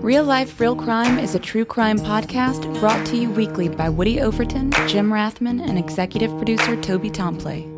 [0.00, 4.20] Real Life, Real Crime is a true crime podcast brought to you weekly by Woody
[4.20, 7.77] Overton, Jim Rathman, and executive producer Toby Tomplay.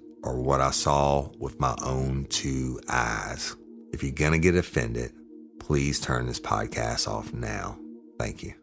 [0.23, 3.55] are what I saw with my own two eyes.
[3.91, 5.13] If you're going to get offended,
[5.59, 7.79] please turn this podcast off now.
[8.19, 8.53] Thank you.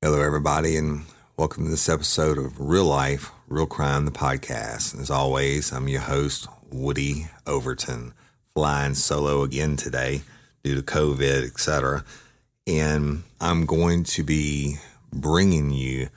[0.00, 1.02] Hello, everybody, and
[1.36, 5.00] welcome to this episode of Real Life, Real Crime, the podcast.
[5.00, 8.12] As always, I'm your host, Woody Overton,
[8.52, 10.22] flying solo again today
[10.64, 12.04] due to COVID, etc.
[12.66, 14.78] And I'm going to be
[15.12, 16.08] bringing you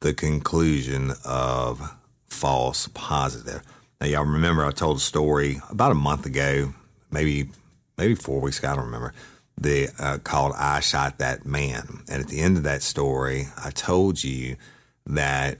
[0.00, 1.96] the conclusion of
[2.26, 3.62] false positive.
[4.00, 6.72] Now, y'all remember I told a story about a month ago,
[7.10, 7.50] maybe
[7.98, 9.12] maybe four weeks ago, I don't remember,
[9.58, 13.70] the uh, called "I Shot That Man." And at the end of that story, I
[13.70, 14.56] told you
[15.06, 15.58] that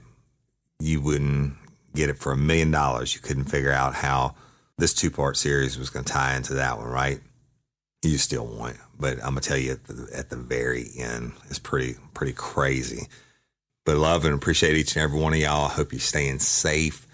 [0.79, 1.53] you wouldn't
[1.93, 3.13] get it for a million dollars.
[3.13, 4.33] You couldn't figure out how
[4.77, 7.19] this two part series was going to tie into that one, right?
[8.01, 11.59] You still want, but I'm gonna tell you at the, at the very end, it's
[11.59, 13.07] pretty pretty crazy.
[13.85, 15.65] But love and appreciate each and every one of y'all.
[15.65, 17.05] I hope you're staying safe,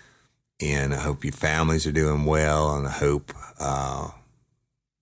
[0.62, 4.10] and I hope your families are doing well, and I hope uh,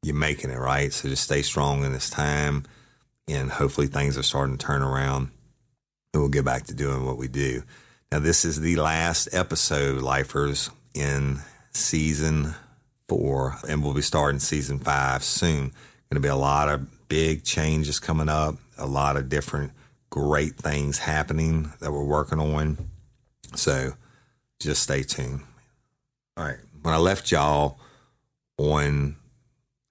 [0.04, 0.92] you're making it right.
[0.92, 2.66] So just stay strong in this time,
[3.28, 5.30] and hopefully things are starting to turn around,
[6.14, 7.64] and we'll get back to doing what we do.
[8.12, 11.40] Now, this is the last episode, lifers, in
[11.72, 12.56] season
[13.10, 15.72] four, and we'll be starting season five soon.
[16.10, 19.72] Going to be a lot of big changes coming up, a lot of different
[20.10, 22.90] great things happening that we're working on.
[23.56, 23.94] So
[24.60, 25.42] just stay tuned.
[26.38, 26.58] All right.
[26.82, 27.80] When I left y'all
[28.58, 29.16] on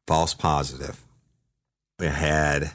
[0.06, 1.02] false positive,
[1.98, 2.72] we had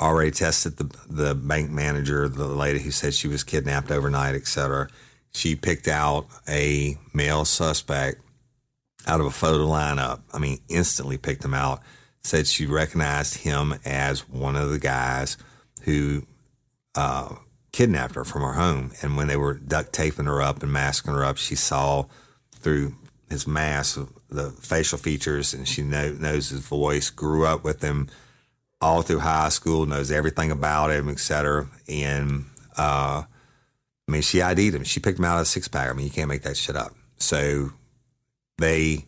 [0.00, 4.88] already tested the the bank manager, the lady who said she was kidnapped overnight, etc.
[5.32, 8.20] She picked out a male suspect
[9.06, 10.20] out of a photo lineup.
[10.32, 11.82] I mean, instantly picked him out.
[12.22, 15.36] Said she recognized him as one of the guys
[15.82, 16.26] who
[16.96, 17.36] uh,
[17.76, 18.90] kidnapped her from her home.
[19.02, 22.06] And when they were duct taping her up and masking her up, she saw
[22.52, 22.94] through
[23.28, 24.00] his mask
[24.30, 28.08] the facial features and she know, knows his voice, grew up with him
[28.80, 31.68] all through high school, knows everything about him, etc.
[31.86, 32.46] And
[32.78, 33.24] uh,
[34.08, 34.84] I mean, she ID'd him.
[34.84, 35.90] She picked him out of a six pack.
[35.90, 36.94] I mean, you can't make that shit up.
[37.18, 37.72] So
[38.56, 39.04] they,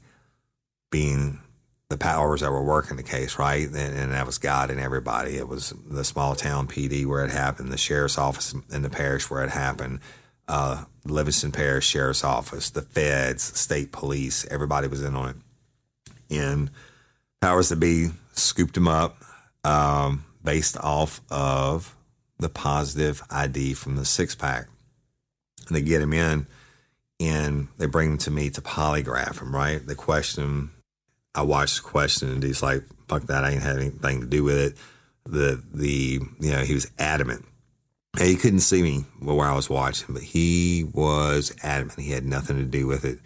[0.91, 1.41] being
[1.89, 3.67] the powers that were working the case, right?
[3.67, 5.37] And, and, that was God and everybody.
[5.37, 9.31] It was the small town PD where it happened, the sheriff's office in the parish
[9.31, 10.01] where it happened,
[10.49, 15.37] uh, Livingston Parish Sheriff's Office, the feds, state police, everybody was in on it.
[16.31, 16.71] And
[17.41, 19.17] powers that be scooped him up
[19.65, 21.95] um, based off of
[22.39, 24.67] the positive ID from the six pack.
[25.67, 26.47] And they get him in
[27.21, 29.85] and they bring him to me to polygraph him, right?
[29.85, 30.73] They question him.
[31.35, 34.45] I watched the question and he's like, fuck that, I ain't had anything to do
[34.45, 34.77] with it.
[35.25, 37.45] The, the, you know, he was adamant.
[38.19, 42.01] And he couldn't see me while I was watching, but he was adamant.
[42.01, 43.19] He had nothing to do with it.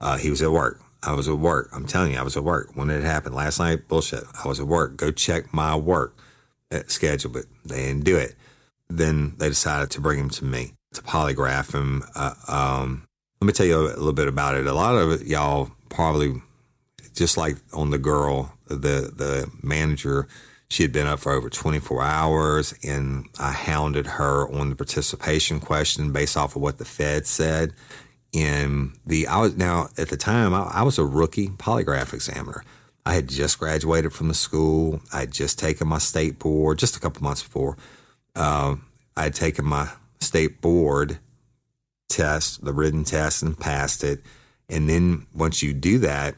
[0.00, 0.80] Uh, he was at work.
[1.02, 1.70] I was at work.
[1.72, 3.86] I'm telling you, I was at work when it happened last night.
[3.88, 4.24] Bullshit.
[4.42, 4.96] I was at work.
[4.96, 6.16] Go check my work
[6.86, 8.34] schedule, but they didn't do it.
[8.88, 10.72] Then they decided to bring him to me.
[10.94, 12.02] to polygraph him.
[12.14, 13.06] Uh, um,
[13.40, 14.66] let me tell you a little bit about it.
[14.66, 16.42] A lot of y'all probably
[17.14, 20.28] just like on the girl, the the manager,
[20.68, 25.60] she had been up for over 24 hours, and I hounded her on the participation
[25.60, 27.72] question based off of what the Fed said.
[28.32, 32.62] And the I was now at the time I, I was a rookie polygraph examiner.
[33.04, 35.00] I had just graduated from the school.
[35.12, 37.76] I had just taken my state board just a couple months before.
[38.36, 38.76] Uh,
[39.16, 39.88] I had taken my
[40.20, 41.18] state board
[42.08, 44.20] test, the written test, and passed it.
[44.68, 46.36] And then once you do that,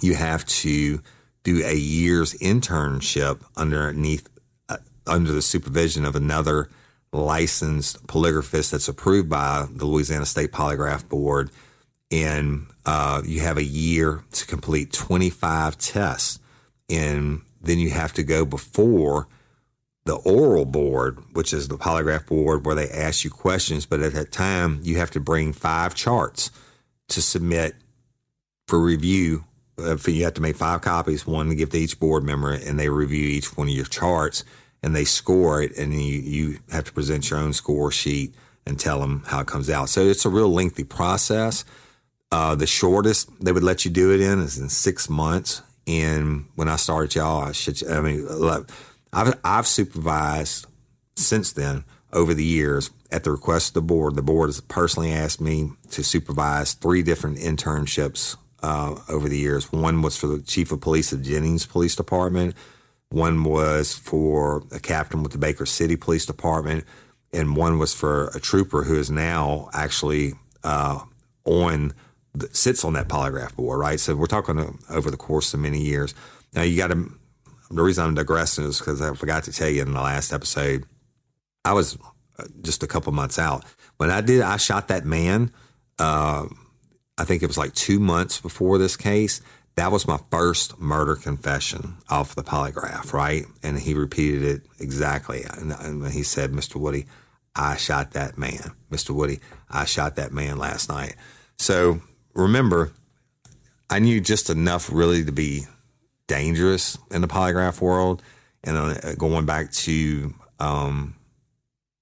[0.00, 1.00] you have to
[1.42, 4.28] do a year's internship underneath
[4.68, 6.68] uh, under the supervision of another
[7.12, 11.50] licensed polygraphist that's approved by the Louisiana State Polygraph Board,
[12.10, 16.38] and uh, you have a year to complete 25 tests,
[16.90, 19.28] and then you have to go before
[20.06, 23.86] the oral board, which is the polygraph board where they ask you questions.
[23.86, 26.50] But at that time, you have to bring five charts
[27.08, 27.74] to submit
[28.66, 29.44] for review.
[29.78, 32.78] Uh, you have to make five copies, one to give to each board member, and
[32.78, 34.44] they review each one of your charts
[34.82, 38.34] and they score it, and you, you have to present your own score sheet
[38.66, 39.88] and tell them how it comes out.
[39.88, 41.64] So it's a real lengthy process.
[42.30, 45.62] Uh, the shortest they would let you do it in is in six months.
[45.86, 48.28] And when I started, y'all, I should, I mean,
[49.12, 50.66] I've, I've supervised
[51.16, 54.16] since then over the years at the request of the board.
[54.16, 58.36] The board has personally asked me to supervise three different internships
[58.66, 59.70] uh, over the years.
[59.70, 62.56] One was for the chief of police of Jennings Police Department.
[63.10, 66.84] One was for a captain with the Baker City Police Department,
[67.32, 70.32] and one was for a trooper who is now actually
[70.64, 70.98] uh,
[71.44, 71.94] on
[72.50, 73.78] sits on that polygraph board.
[73.78, 76.12] Right, so we're talking over the course of many years.
[76.52, 77.12] Now you got to.
[77.70, 80.86] The reason I'm digressing is because I forgot to tell you in the last episode.
[81.64, 81.96] I was
[82.36, 83.64] uh, just a couple months out
[83.98, 84.40] when I did.
[84.40, 85.52] I shot that man.
[86.00, 86.46] Uh,
[87.18, 89.40] I think it was like two months before this case.
[89.74, 93.44] That was my first murder confession off the polygraph, right?
[93.62, 95.44] And he repeated it exactly.
[95.44, 96.76] And, and he said, Mr.
[96.76, 97.06] Woody,
[97.54, 98.72] I shot that man.
[98.90, 99.10] Mr.
[99.10, 99.40] Woody,
[99.70, 101.16] I shot that man last night.
[101.58, 102.00] So
[102.34, 102.92] remember,
[103.90, 105.66] I knew just enough really to be
[106.26, 108.22] dangerous in the polygraph world.
[108.64, 111.15] And uh, going back to um,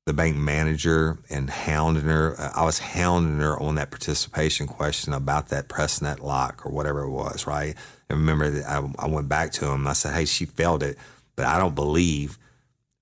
[0.06, 2.36] the bank manager and hounding her.
[2.54, 7.02] I was hounding her on that participation question about that pressing that lock or whatever
[7.02, 7.74] it was, right?
[8.10, 9.86] And remember that I, I went back to him.
[9.86, 10.98] I said, "Hey, she failed it,
[11.36, 12.38] but I don't believe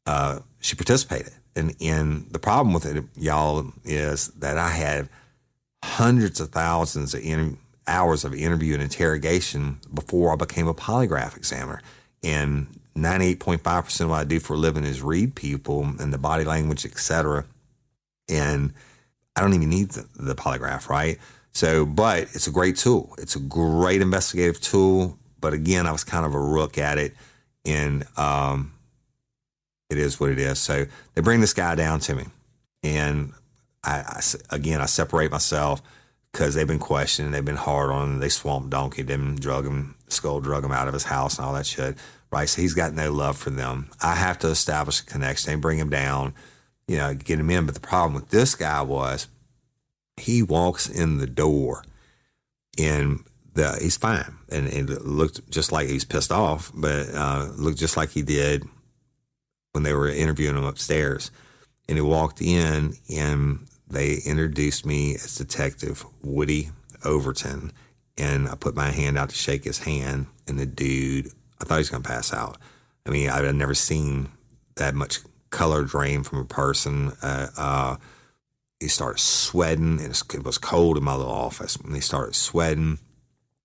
[0.06, 5.08] uh, she participated." And and the problem with it, y'all, is that I had
[5.84, 7.56] hundreds of thousands of
[7.88, 11.82] hours of interview and interrogation before I became a polygraph examiner,
[12.22, 16.44] and 98.5% of what I do for a living is read people and the body
[16.44, 17.46] language, etc.
[18.28, 18.74] And
[19.34, 21.18] I don't even need the, the, polygraph, right?
[21.52, 23.14] So, but it's a great tool.
[23.18, 25.18] It's a great investigative tool.
[25.40, 27.14] But again, I was kind of a rook at it,
[27.64, 28.72] and um,
[29.90, 30.58] it is what it is.
[30.58, 32.26] So they bring this guy down to me,
[32.82, 33.32] and
[33.82, 35.82] I, I again I separate myself
[36.30, 39.96] because they've been questioning, they've been hard on him, they swamped Donkey, them drug him,
[40.08, 41.98] skull drug him out of his house and all that shit
[42.32, 42.48] right?
[42.48, 43.90] So he's got no love for them.
[44.02, 46.34] I have to establish a connection and bring him down,
[46.88, 47.66] you know, get him in.
[47.66, 49.28] But the problem with this guy was
[50.16, 51.84] he walks in the door
[52.78, 53.20] and
[53.54, 54.34] the, he's fine.
[54.50, 58.64] And it looked just like he's pissed off, but uh, looked just like he did
[59.72, 61.30] when they were interviewing him upstairs.
[61.88, 66.70] And he walked in and they introduced me as Detective Woody
[67.04, 67.72] Overton.
[68.16, 71.76] And I put my hand out to shake his hand, and the dude I thought
[71.76, 72.58] he was going to pass out.
[73.06, 74.28] I mean, I had never seen
[74.76, 77.12] that much color drain from a person.
[77.22, 77.96] Uh, uh,
[78.80, 81.76] he started sweating, and it was cold in my little office.
[81.76, 82.98] And he started sweating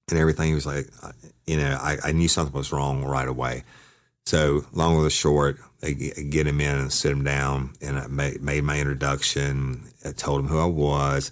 [0.10, 0.50] and everything.
[0.50, 1.12] He was like, uh,
[1.48, 3.64] you know, I, I knew something was wrong right away.
[4.26, 8.42] So, long or short, I get him in and sit him down, and I made,
[8.42, 9.88] made my introduction.
[10.06, 11.32] I told him who I was.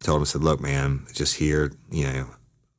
[0.00, 2.26] Told him, I said, "Look, man, just here, you know,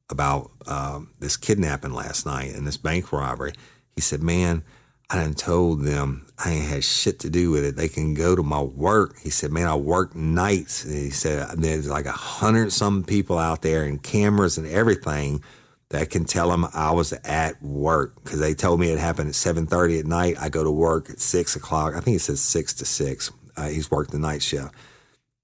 [0.09, 3.53] about um, this kidnapping last night and this bank robbery.
[3.95, 4.63] He said, Man,
[5.09, 7.75] I done told them I ain't had shit to do with it.
[7.75, 9.19] They can go to my work.
[9.19, 10.85] He said, Man, I work nights.
[10.85, 15.43] And he said, There's like a hundred some people out there and cameras and everything
[15.89, 19.35] that can tell them I was at work because they told me it happened at
[19.35, 20.35] 7.30 at night.
[20.37, 21.95] I go to work at 6 o'clock.
[21.95, 23.31] I think it says 6 to 6.
[23.55, 24.73] Uh, he's worked the night shift.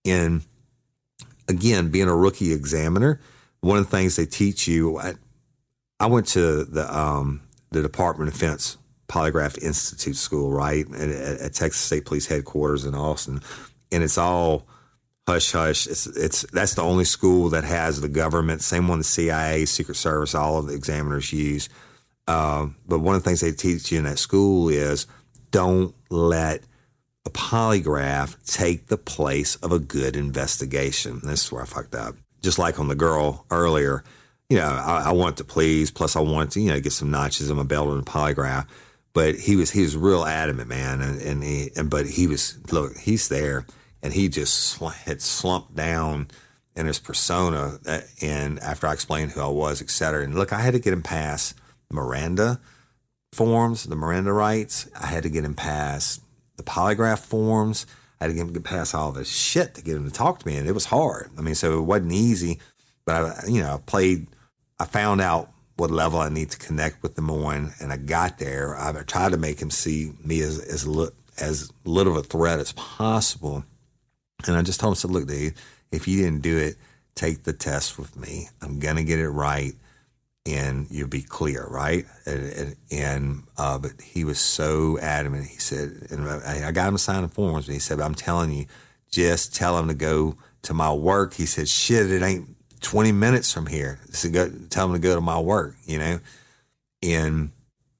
[0.03, 0.43] And
[1.48, 3.20] again, being a rookie examiner–
[3.63, 5.13] one of the things they teach you, I,
[6.00, 7.41] I went to the um,
[7.72, 8.77] the Department of Defense
[9.08, 13.41] Polygraph Institute School, right, at, at, Texas State Police headquarters in Austin,
[13.91, 14.67] and it's all
[15.25, 15.88] hush hush.
[15.88, 18.62] It's it's that's the only school that has the government.
[18.62, 21.70] Same one the CIA, Secret Service, all of the examiners use.
[22.27, 25.08] Uh, but one of the things they teach you in that school is
[25.51, 26.63] don't let
[27.25, 31.22] a polygraph take the place of a good investigation.
[31.24, 32.15] This is where I fucked up.
[32.44, 34.04] Just like on the girl earlier,
[34.50, 35.90] you know, I, I want to please.
[35.90, 38.68] Plus, I want to, you know, get some notches in my belt and the polygraph.
[39.14, 42.60] But he was he was real adamant, man, and and, he, and but he was
[42.72, 43.66] look, he's there,
[44.02, 46.28] and he just had slumped down
[46.76, 47.80] in his persona.
[47.88, 50.80] Uh, and after I explained who I was, et cetera, and look, I had to
[50.80, 51.56] get him past
[51.92, 52.60] Miranda
[53.32, 54.90] forms, the Miranda rights.
[55.00, 56.22] I had to get him past
[56.58, 57.86] the polygraph forms.
[58.20, 60.55] I had to get past all this shit to get him to talk to me,
[60.55, 61.29] and it was hard.
[61.38, 62.60] I mean, so it wasn't easy,
[63.05, 64.27] but I, you know, I played.
[64.79, 68.38] I found out what level I need to connect with them on, and I got
[68.38, 68.77] there.
[68.77, 72.60] I tried to make him see me as as, li- as little of a threat
[72.60, 73.63] as possible,
[74.48, 75.55] and I just told him, I said, "Look, dude,
[75.91, 76.77] if you didn't do it,
[77.15, 78.50] take the test with me.
[78.62, 79.74] I'm gonna get it right."
[80.46, 82.06] And you'll be clear, right?
[82.26, 85.48] And, and, and uh, but he was so adamant.
[85.48, 88.16] He said, and I, I got him to sign the forms, and he said, "I'm
[88.16, 88.66] telling you,
[89.10, 93.54] just tell him to go to my work." He said, "Shit, it ain't 20 minutes
[93.54, 94.00] from here.
[94.12, 96.20] So go, tell him to go to my work," you know.
[97.02, 97.52] And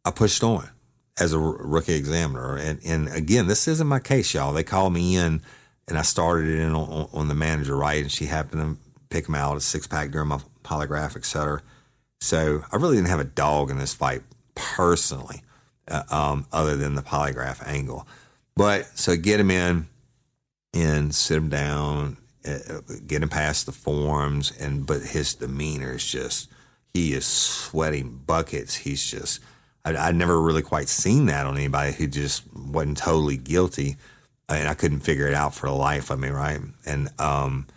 [0.04, 0.70] I pushed on
[1.18, 4.52] as a rookie examiner, and and again, this isn't my case, y'all.
[4.52, 5.42] They called me in,
[5.88, 8.02] and I started it in on, on the manager, right?
[8.02, 11.62] And she happened to pick him out a six pack during my polygraph, et cetera
[12.24, 14.22] so I really didn't have a dog in this fight
[14.56, 15.42] personally,
[15.90, 18.08] uh, um, other than the polygraph angle.
[18.56, 19.88] But so get him in
[20.74, 22.16] and sit him down,
[22.48, 26.50] uh, get him past the forms, and but his demeanor is just
[26.94, 28.76] he is sweating buckets.
[28.76, 29.42] He's just
[29.84, 33.98] I, I'd never really quite seen that on anybody who just wasn't totally guilty,
[34.48, 36.62] and I couldn't figure it out for the life of me, right?
[36.86, 37.68] And um,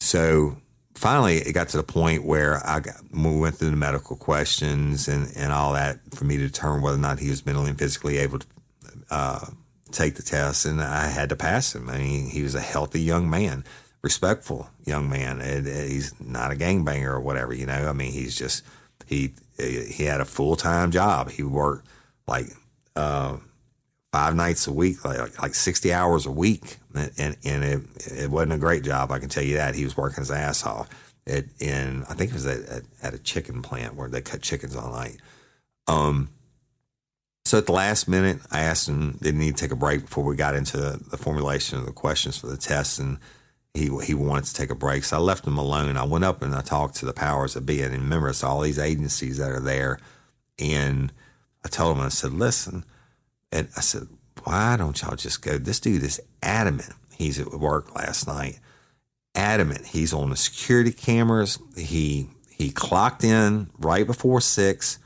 [0.00, 0.56] so
[0.94, 5.08] finally, it got to the point where I got, we went through the medical questions
[5.08, 7.78] and, and all that for me to determine whether or not he was mentally and
[7.78, 8.46] physically able to
[9.10, 9.46] uh,
[9.90, 10.66] take the test.
[10.66, 11.88] And I had to pass him.
[11.88, 13.64] I mean, he was a healthy young man,
[14.02, 15.40] respectful young man.
[15.40, 17.88] And, and he's not a gangbanger or whatever, you know.
[17.88, 18.62] I mean, he's just
[19.06, 21.30] he he had a full time job.
[21.30, 21.86] He worked
[22.26, 22.46] like
[22.96, 23.36] uh,
[24.12, 28.52] five nights a week, like like sixty hours a week, and and it it wasn't
[28.52, 29.10] a great job.
[29.10, 30.88] I can tell you that he was working his ass off.
[31.26, 34.42] It in I think it was at, at, at a chicken plant where they cut
[34.42, 35.16] chickens all night.
[35.86, 36.30] Um,
[37.44, 40.02] so at the last minute, I asked him did he need to take a break
[40.02, 43.18] before we got into the, the formulation of the questions for the test, and
[43.74, 45.04] he he wanted to take a break.
[45.04, 45.96] So I left him alone.
[45.96, 48.60] I went up and I talked to the powers that be, and remember, it's all
[48.60, 49.98] these agencies that are there,
[50.58, 51.12] and
[51.64, 52.84] I told him I said, listen
[53.54, 54.08] and I said,
[54.44, 55.58] why don't y'all just go?
[55.58, 56.92] This dude is adamant.
[57.16, 58.60] He's at work last night.
[59.34, 59.86] Adamant.
[59.86, 61.58] He's on the security cameras.
[61.76, 64.98] He he clocked in right before six.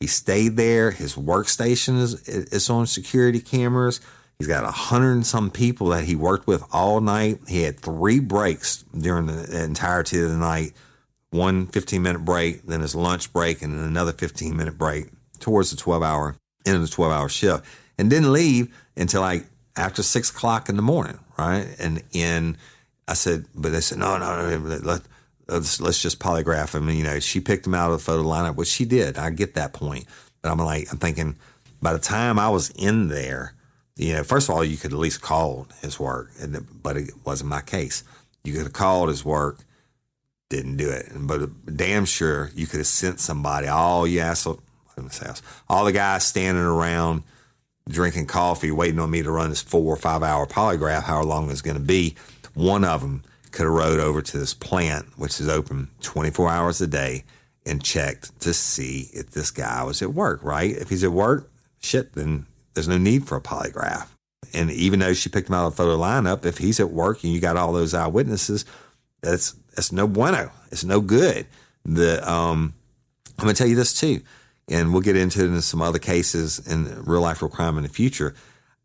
[0.00, 0.90] He stayed there.
[0.90, 4.00] His workstation is is on security cameras.
[4.38, 7.40] He's got a hundred and some people that he worked with all night.
[7.48, 10.72] He had three breaks during the entirety of the night.
[11.30, 15.06] One 15 minute break, then his lunch break, and then another 15 minute break
[15.40, 17.64] towards the 12 hour, end of the 12 hour shift
[17.98, 19.46] and didn't leave until like
[19.76, 21.66] after six o'clock in the morning, right?
[21.78, 22.56] And and
[23.06, 25.02] I said, but they said, no, no, no, let,
[25.48, 26.88] let's, let's just polygraph him.
[26.88, 29.18] And, you know, she picked him out of the photo lineup, which she did.
[29.18, 30.06] I get that point.
[30.40, 31.36] But I'm like, I'm thinking
[31.82, 33.54] by the time I was in there,
[33.96, 36.30] you know, first of all, you could at least call his work,
[36.82, 38.02] but it wasn't my case.
[38.42, 39.58] You could have called his work,
[40.48, 41.12] didn't do it.
[41.14, 44.60] But uh, damn sure you could have sent somebody, all you asshole,
[45.68, 47.22] all the guys standing around
[47.88, 51.50] drinking coffee, waiting on me to run this four or five hour polygraph, however long
[51.50, 52.14] it's going to be.
[52.54, 56.80] One of them could have rode over to this plant, which is open 24 hours
[56.80, 57.24] a day,
[57.66, 60.70] and checked to see if this guy was at work, right?
[60.70, 61.50] If he's at work,
[61.80, 64.08] shit, then there's no need for a polygraph.
[64.52, 67.24] And even though she picked him out of the photo lineup, if he's at work
[67.24, 68.64] and you got all those eyewitnesses,
[69.20, 70.50] that's that's no bueno.
[70.70, 71.46] It's no good.
[71.84, 72.74] The um,
[73.38, 74.20] I'm gonna tell you this too
[74.68, 77.82] and we'll get into it in some other cases in real life real crime in
[77.82, 78.34] the future.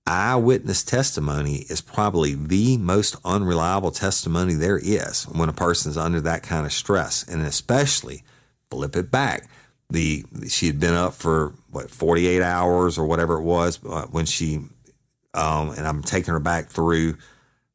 [0.06, 6.20] Eyewitness testimony is probably the most unreliable testimony there is when a person is under
[6.22, 8.24] that kind of stress, and especially
[8.72, 9.48] flip it back.
[9.92, 14.26] The she had been up for what 48 hours or whatever it was uh, when
[14.26, 14.62] she,
[15.34, 17.18] um, and I'm taking her back through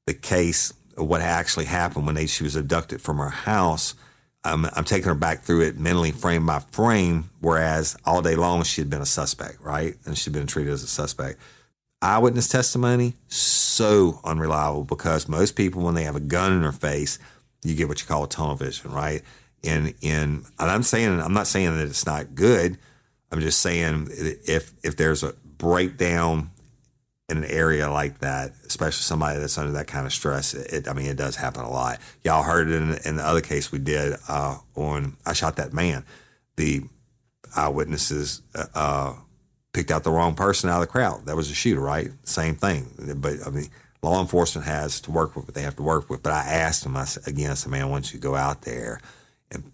[0.06, 3.94] the case of what actually happened when they, she was abducted from her house
[4.44, 8.62] I'm, I'm taking her back through it mentally frame by frame, whereas all day long
[8.64, 9.96] she had been a suspect, right?
[10.06, 11.40] And she'd been treated as a suspect.
[12.02, 17.18] eyewitness testimony so unreliable because most people when they have a gun in their face,
[17.64, 19.22] you get what you call tunnel vision, right?
[19.64, 22.78] And in and I'm saying I'm not saying that it's not good.
[23.32, 26.50] I'm just saying if if there's a breakdown
[27.28, 30.92] in an area like that, especially somebody that's under that kind of stress, it, I
[30.92, 31.98] mean, it does happen a lot.
[32.22, 35.72] Y'all heard it in, in the other case we did uh, on I shot that
[35.72, 36.04] man.
[36.56, 36.82] The
[37.56, 39.14] eyewitnesses uh, uh,
[39.72, 41.26] picked out the wrong person out of the crowd.
[41.26, 42.10] That was a shooter, right?
[42.24, 42.88] Same thing.
[43.16, 43.68] But I mean,
[44.02, 46.22] law enforcement has to work with what they have to work with.
[46.22, 48.62] But I asked him, I said, again, I said, man, why don't you go out
[48.62, 49.00] there
[49.50, 49.72] and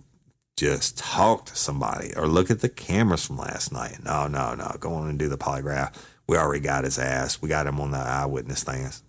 [0.56, 3.98] just talk to somebody or look at the cameras from last night?
[4.04, 4.76] No, no, no.
[4.78, 5.94] Go on and do the polygraph.
[6.30, 7.42] We already got his ass.
[7.42, 9.02] We got him on the eyewitness things.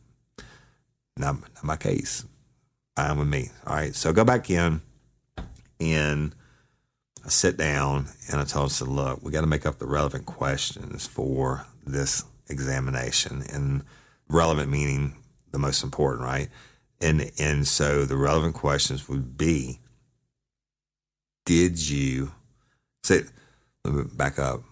[1.15, 2.25] Not, not my case.
[2.95, 3.51] Fine with me.
[3.67, 3.93] All right.
[3.93, 4.81] So go back in
[5.79, 6.33] and
[7.23, 9.77] I sit down and I told him, I said, look, we got to make up
[9.77, 13.43] the relevant questions for this examination.
[13.53, 13.83] And
[14.27, 15.13] relevant meaning
[15.51, 16.49] the most important, right?
[17.01, 19.79] And and so the relevant questions would be
[21.45, 22.31] Did you
[23.03, 23.25] say
[23.85, 24.63] let me back up.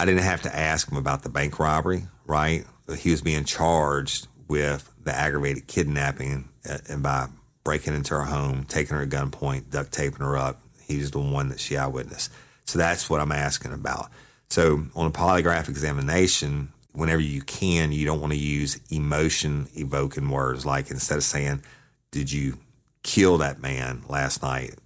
[0.00, 2.64] I didn't have to ask him about the bank robbery, right?
[2.96, 7.28] He was being charged with the aggravated kidnapping uh, and by
[7.64, 10.58] breaking into her home, taking her at gunpoint, duct taping her up.
[10.80, 12.32] He's the one that she eyewitnessed.
[12.64, 14.08] So that's what I'm asking about.
[14.48, 20.30] So on a polygraph examination, whenever you can, you don't want to use emotion evoking
[20.30, 20.64] words.
[20.64, 21.62] Like instead of saying,
[22.10, 22.56] Did you
[23.02, 24.76] kill that man last night?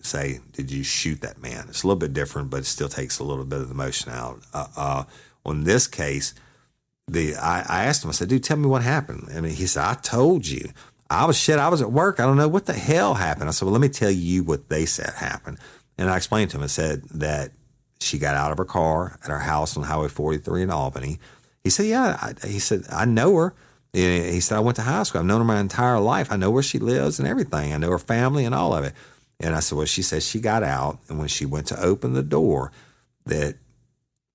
[0.00, 1.66] Say, Did you shoot that man?
[1.68, 4.10] It's a little bit different, but it still takes a little bit of the emotion
[4.10, 4.40] out.
[4.54, 5.04] Uh, uh,
[5.44, 6.32] on this case,
[7.06, 9.28] the I, I asked him, I said, Dude, tell me what happened.
[9.34, 10.70] I mean, he said, I told you.
[11.10, 11.58] I was shit.
[11.58, 12.20] I was at work.
[12.20, 13.48] I don't know what the hell happened.
[13.48, 15.58] I said, Well, let me tell you what they said happened.
[15.98, 17.52] And I explained to him, I said that
[18.00, 21.18] she got out of her car at her house on Highway 43 in Albany.
[21.62, 22.18] He said, Yeah.
[22.22, 23.54] I, he said, I know her.
[23.92, 25.20] He said, I went to high school.
[25.20, 26.30] I've known her my entire life.
[26.30, 27.72] I know where she lives and everything.
[27.72, 28.94] I know her family and all of it.
[29.40, 30.98] And I said, Well, she said she got out.
[31.08, 32.72] And when she went to open the door,
[33.26, 33.56] that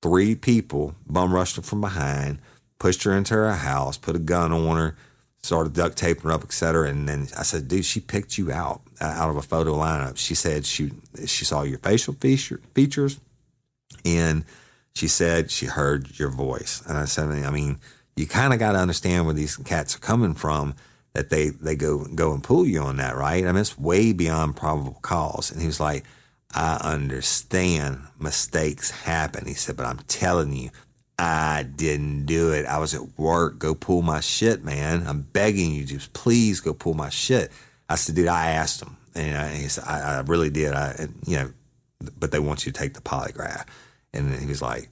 [0.01, 2.39] three people bum rushed her from behind,
[2.79, 4.95] pushed her into her house, put a gun on her,
[5.41, 6.87] started duct taping her up, et cetera.
[6.89, 10.17] And then I said, dude, she picked you out uh, out of a photo lineup.
[10.17, 10.91] She said she
[11.25, 13.19] she saw your facial feature, features
[14.05, 14.45] and
[14.95, 16.83] she said she heard your voice.
[16.87, 17.79] And I said, I mean,
[18.15, 20.75] you kind of got to understand where these cats are coming from
[21.13, 23.43] that they, they go go and pull you on that, right?
[23.43, 25.51] I mean, it's way beyond probable cause.
[25.51, 26.03] And he was like,
[26.53, 29.45] I understand mistakes happen.
[29.45, 30.69] He said, but I'm telling you,
[31.17, 32.65] I didn't do it.
[32.65, 33.59] I was at work.
[33.59, 35.05] Go pull my shit, man.
[35.07, 37.51] I'm begging you, just please go pull my shit.
[37.89, 38.97] I said, dude, I asked him.
[39.15, 40.73] And I, he said, I, I really did.
[40.73, 41.51] I, you know,
[42.17, 43.65] but they want you to take the polygraph.
[44.13, 44.89] And he was like,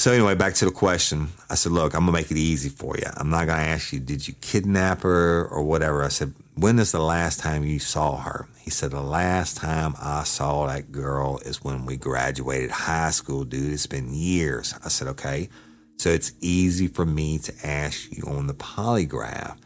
[0.00, 1.28] so anyway, back to the question.
[1.50, 3.04] I said, look, I'm gonna make it easy for you.
[3.18, 6.02] I'm not gonna ask you, did you kidnap her or whatever.
[6.02, 8.48] I said, when is the last time you saw her?
[8.58, 13.44] He said, the last time I saw that girl is when we graduated high school,
[13.44, 13.74] dude.
[13.74, 14.74] It's been years.
[14.82, 15.50] I said, okay.
[15.98, 19.58] So it's easy for me to ask you on the polygraph,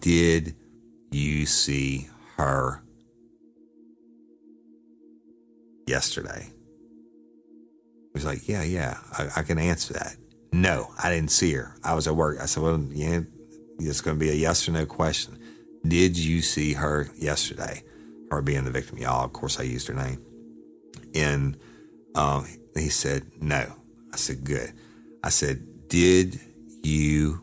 [0.00, 0.56] did
[1.12, 2.82] you see her
[5.86, 6.50] yesterday?
[8.14, 10.16] He's like, yeah, yeah, I, I, can answer that.
[10.52, 11.76] No, I didn't see her.
[11.84, 12.38] I was at work.
[12.40, 13.20] I said, well, yeah,
[13.78, 15.38] it's going to be a yes or no question.
[15.86, 17.82] Did you see her yesterday?
[18.30, 18.98] Her being the victim.
[18.98, 20.22] Y'all, of course, I used her name.
[21.14, 21.56] And
[22.14, 22.46] um,
[22.76, 23.74] he said, no.
[24.12, 24.72] I said, good.
[25.22, 26.40] I said, did
[26.82, 27.42] you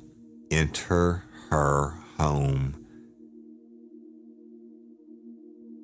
[0.52, 2.86] enter her home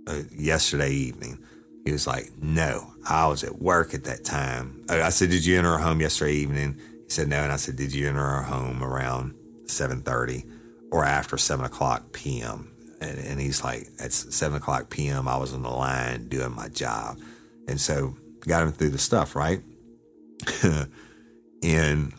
[0.08, 1.40] uh, yesterday evening?
[1.86, 4.86] He was like, No, I was at work at that time.
[4.90, 6.80] I said, Did you enter our home yesterday evening?
[7.06, 7.44] He said, No.
[7.44, 9.36] And I said, Did you enter our home around
[9.66, 10.50] 7.30
[10.92, 12.72] or after 7 o'clock p.m.?
[13.02, 16.70] And, and he's like, At 7 o'clock p.m., I was on the line doing my
[16.70, 17.20] job.
[17.68, 19.62] And so got him through the stuff, right?
[21.64, 22.14] and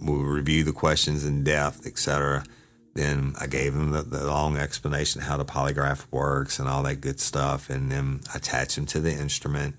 [0.00, 2.44] we reviewed the questions in depth, etc.
[2.94, 7.00] Then I gave him the, the, long explanation how the polygraph works and all that
[7.00, 9.76] good stuff, and then attach him to the instrument.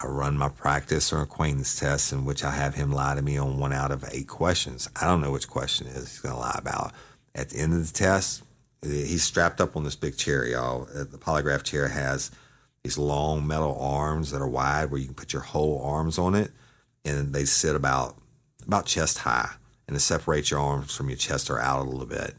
[0.00, 3.36] I run my practice or acquaintance test in which I have him lie to me
[3.36, 4.88] on one out of eight questions.
[5.00, 6.92] I don't know which question is he's going to lie about.
[7.34, 8.42] At the end of the test,
[8.82, 10.88] he's strapped up on this big chair, y'all.
[10.92, 12.32] Uh, the polygraph chair has
[12.82, 16.34] these long metal arms that are wide where you can put your whole arms on
[16.34, 16.50] it,
[17.04, 18.16] and they sit about
[18.66, 19.50] about chest high
[19.92, 22.34] and separate your arms from your chest or out a little bit.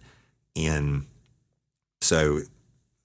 [0.56, 1.06] And
[2.02, 2.42] so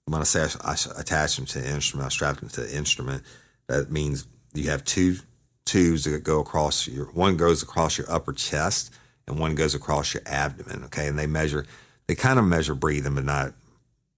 [0.05, 2.75] when I say I, I attach them to the instrument, I strap them to the
[2.75, 3.23] instrument,
[3.67, 5.17] that means you have two
[5.65, 8.91] tubes that go across your one goes across your upper chest
[9.27, 10.83] and one goes across your abdomen.
[10.85, 11.65] Okay, and they measure
[12.07, 13.53] they kind of measure breathing, but not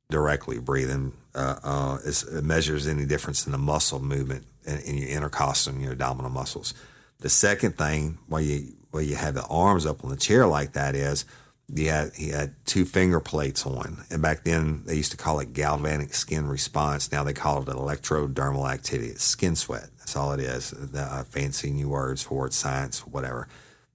[0.09, 1.13] directly breathing.
[1.35, 5.81] Uh, uh, it measures any difference in the muscle movement in, in your intercostal and
[5.81, 6.73] your abdominal muscles.
[7.19, 10.73] The second thing, why you why you have the arms up on the chair like
[10.73, 11.25] that is
[11.73, 15.39] he had he had two finger plates on, and back then they used to call
[15.39, 17.11] it galvanic skin response.
[17.11, 19.09] Now they call it electrodermal activity.
[19.09, 19.89] It's skin sweat.
[19.97, 20.71] That's all it is.
[20.71, 23.47] The uh, fancy new words for it, science, whatever.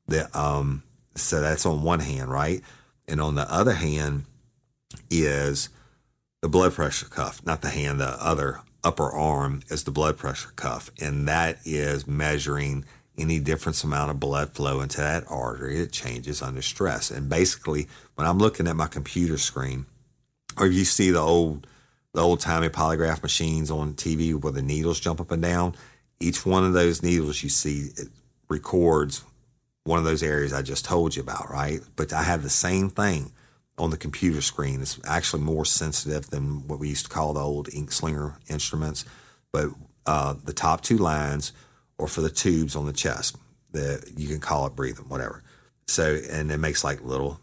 [0.08, 2.62] The um, so that's on one hand, right,
[3.06, 4.24] and on the other hand
[5.10, 5.68] is
[6.40, 8.00] the blood pressure cuff, not the hand.
[8.00, 12.86] The other upper arm is the blood pressure cuff, and that is measuring
[13.18, 15.78] any difference amount of blood flow into that artery.
[15.78, 17.10] It changes under stress.
[17.10, 19.86] And basically, when I'm looking at my computer screen,
[20.58, 21.66] or you see the old
[22.12, 25.74] the old timey polygraph machines on TV where the needles jump up and down,
[26.18, 28.08] each one of those needles you see it
[28.48, 29.22] records
[29.84, 31.80] one of those areas I just told you about, right?
[31.94, 33.32] But I have the same thing
[33.78, 34.80] on the computer screen.
[34.80, 39.04] It's actually more sensitive than what we used to call the old ink slinger instruments.
[39.52, 39.70] But
[40.06, 41.52] uh, the top two lines
[41.98, 43.36] or for the tubes on the chest.
[43.72, 45.42] That you can call it breathing, whatever.
[45.86, 47.40] So and it makes like little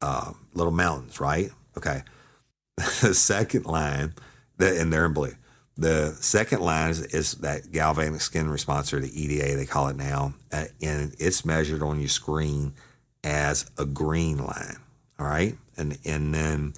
[0.00, 1.50] uh, little mountains, right?
[1.76, 2.02] Okay.
[2.76, 4.14] the second line,
[4.56, 5.32] the, and they're in blue.
[5.76, 9.96] The second line is, is, that galvanic skin response, or the EDA, they call it
[9.96, 12.74] now, uh, and it's measured on your screen
[13.22, 14.76] as a green line.
[15.20, 16.74] All right, and and then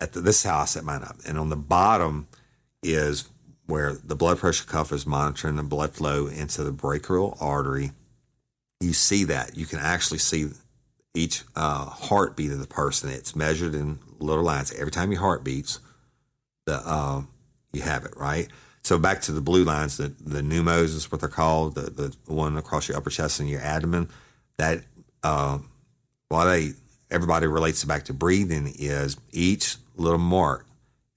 [0.00, 2.28] at the, this is how mine up, and on the bottom
[2.82, 3.30] is
[3.66, 7.92] where the blood pressure cuff is monitoring the blood flow into the brachial artery.
[8.80, 9.56] You see that.
[9.56, 10.50] You can actually see
[11.14, 13.10] each uh, heartbeat of the person.
[13.10, 14.72] It's measured in little lines.
[14.72, 15.80] Every time your heart beats,
[16.66, 17.22] the uh,
[17.72, 18.48] you have it right.
[18.82, 21.74] So back to the blue lines, the the pneumos is what they're called.
[21.76, 24.10] The the one across your upper chest and your abdomen.
[24.58, 24.82] That
[25.22, 25.58] uh,
[26.30, 26.72] they
[27.10, 30.66] everybody relates it back to breathing is each little mark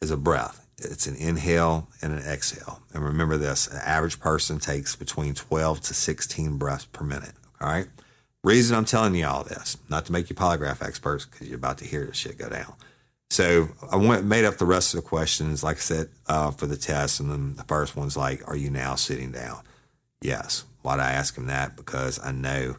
[0.01, 2.81] is a breath it's an inhale and an exhale.
[2.93, 7.33] And remember this an average person takes between 12 to 16 breaths per minute.
[7.59, 7.87] All right.
[8.43, 11.79] Reason I'm telling you all this, not to make you polygraph experts, because you're about
[11.79, 12.75] to hear this shit go down.
[13.29, 16.65] So I went made up the rest of the questions, like I said, uh, for
[16.65, 17.19] the test.
[17.19, 19.61] And then the first one's like, Are you now sitting down?
[20.21, 20.63] Yes.
[20.81, 21.75] Why'd I ask him that?
[21.75, 22.77] Because I know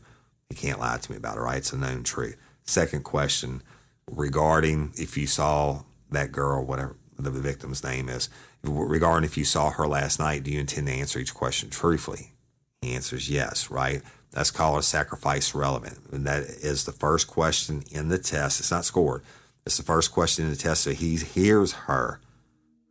[0.49, 1.59] he can't lie to me about it, right?
[1.59, 2.37] It's a known truth.
[2.65, 3.63] Second question
[4.11, 8.29] regarding if you saw that girl, whatever, the victim's name is.
[8.63, 12.33] Regarding if you saw her last night, do you intend to answer each question truthfully?
[12.81, 14.03] He answers yes, right?
[14.31, 15.99] That's called a sacrifice relevant.
[16.13, 18.61] And that is the first question in the test.
[18.61, 19.23] It's not scored.
[19.67, 20.83] It's the first question in the test.
[20.83, 22.21] So he hears her,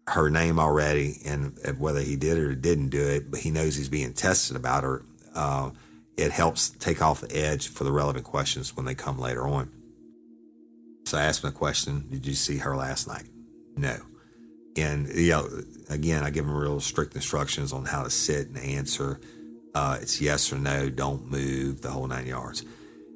[0.08, 3.90] her name already, and whether he did or didn't do it, but he knows he's
[3.90, 5.04] being tested about her.
[5.34, 5.72] Uh,
[6.18, 9.72] it helps take off the edge for the relevant questions when they come later on.
[11.06, 13.28] So I asked him a question Did you see her last night?
[13.78, 13.98] No
[14.78, 15.50] and you know,
[15.90, 19.20] again, I give them real strict instructions on how to sit and answer.
[19.74, 22.64] Uh, it's yes or no, don't move, the whole nine yards.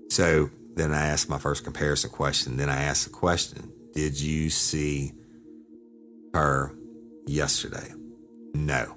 [0.09, 2.57] So then I asked my first comparison question.
[2.57, 5.13] Then I asked the question, did you see
[6.33, 6.75] her
[7.25, 7.93] yesterday?
[8.53, 8.95] No.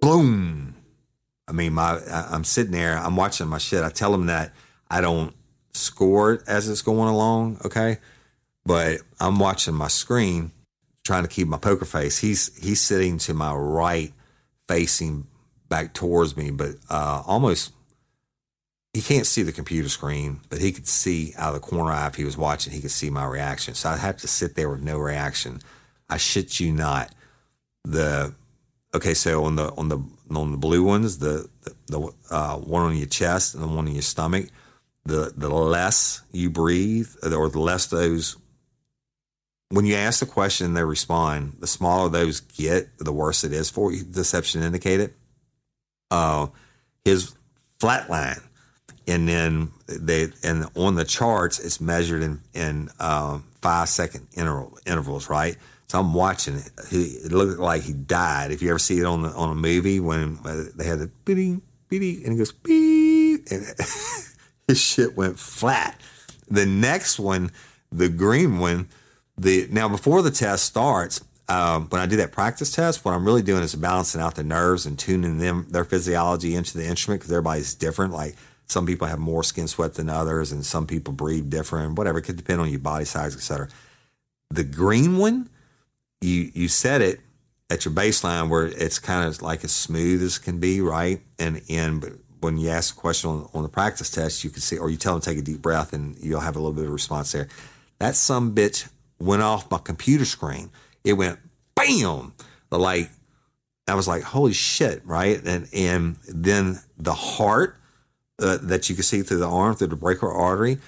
[0.00, 0.74] Boom.
[1.48, 3.82] I mean, my I'm sitting there, I'm watching my shit.
[3.84, 4.52] I tell them that
[4.90, 5.34] I don't
[5.74, 7.98] score it as it's going along, okay?
[8.64, 10.52] But I'm watching my screen
[11.04, 12.18] trying to keep my poker face.
[12.18, 14.12] He's he's sitting to my right,
[14.68, 15.26] facing
[15.68, 17.72] back towards me, but uh, almost
[18.92, 22.06] he can't see the computer screen, but he could see out of the corner eye
[22.08, 23.74] if he was watching, he could see my reaction.
[23.74, 25.60] So I'd have to sit there with no reaction.
[26.10, 27.14] I shit you not.
[27.84, 28.34] The
[28.94, 29.98] okay, so on the on the
[30.30, 33.86] on the blue ones, the the, the uh, one on your chest and the one
[33.86, 34.46] on your stomach,
[35.04, 38.36] the the less you breathe, or the less those
[39.72, 43.54] when you ask the question and they respond, the smaller those get, the worse it
[43.54, 44.04] is for you.
[44.04, 45.14] Deception indicated.
[46.10, 46.48] Uh,
[47.06, 47.34] his
[47.80, 48.36] flat line,
[49.08, 54.78] and then they and on the charts it's measured in in um, five second interval
[54.84, 55.56] intervals, right?
[55.88, 56.70] So I'm watching it.
[56.90, 58.50] He, it looked like he died.
[58.50, 61.10] If you ever see it on the, on a movie when uh, they had the
[61.24, 63.64] beating beating and it goes beep, and
[64.68, 65.98] his shit went flat.
[66.50, 67.50] The next one,
[67.90, 68.90] the green one
[69.38, 73.24] the now before the test starts, um, when I do that practice test, what I'm
[73.24, 77.20] really doing is balancing out the nerves and tuning them their physiology into the instrument
[77.20, 78.12] because everybody's different.
[78.12, 81.98] Like some people have more skin sweat than others, and some people breathe different.
[81.98, 83.68] Whatever, it could depend on your body size, etc.
[84.50, 85.48] The green one,
[86.20, 87.20] you you set it
[87.70, 91.20] at your baseline where it's kind of like as smooth as can be, right?
[91.38, 94.76] And and when you ask a question on, on the practice test, you can see,
[94.76, 96.90] or you tell them take a deep breath, and you'll have a little bit of
[96.90, 97.48] response there.
[97.98, 98.88] That some bitch
[99.24, 100.70] went off my computer screen.
[101.04, 101.38] It went
[101.74, 102.34] bam.
[102.70, 103.10] The light.
[103.88, 105.42] I was like, holy shit, right?
[105.44, 107.76] And and then the heart
[108.38, 110.78] uh, that you could see through the arm, through the brachial artery,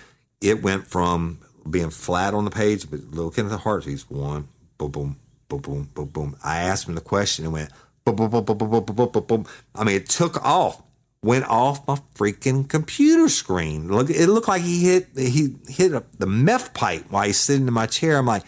[0.41, 4.49] it went from being flat on the page, but looking at the heart beats, one,
[4.79, 5.17] boom, boom,
[5.49, 6.37] boom, boom, boom, boom.
[6.45, 7.71] I asked him the question and went,
[8.05, 9.47] boom, boom, boom, boom, boom, boom, boom, boom, boom.
[9.75, 10.83] I mean, it took off,
[11.25, 13.89] went off my freaking computer screen.
[13.89, 17.67] Look, it looked like he hit he hit a, the meth pipe while he's sitting
[17.67, 18.19] in my chair.
[18.19, 18.45] I'm like,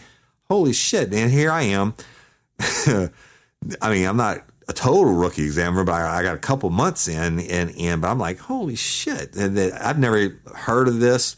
[0.47, 1.95] holy shit, man, here I am.
[3.81, 7.07] I mean, I'm not a total rookie examiner, but I, I, got a couple months
[7.07, 9.35] in, and and but I'm like, holy shit!
[9.35, 11.35] And I've never heard of this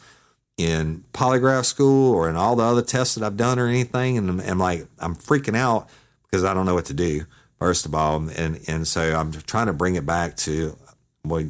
[0.58, 4.30] in polygraph school or in all the other tests that I've done or anything, and
[4.30, 5.90] I'm, I'm like, I'm freaking out
[6.24, 7.26] because I don't know what to do.
[7.60, 10.78] First of all, and and so I'm trying to bring it back to
[11.24, 11.46] what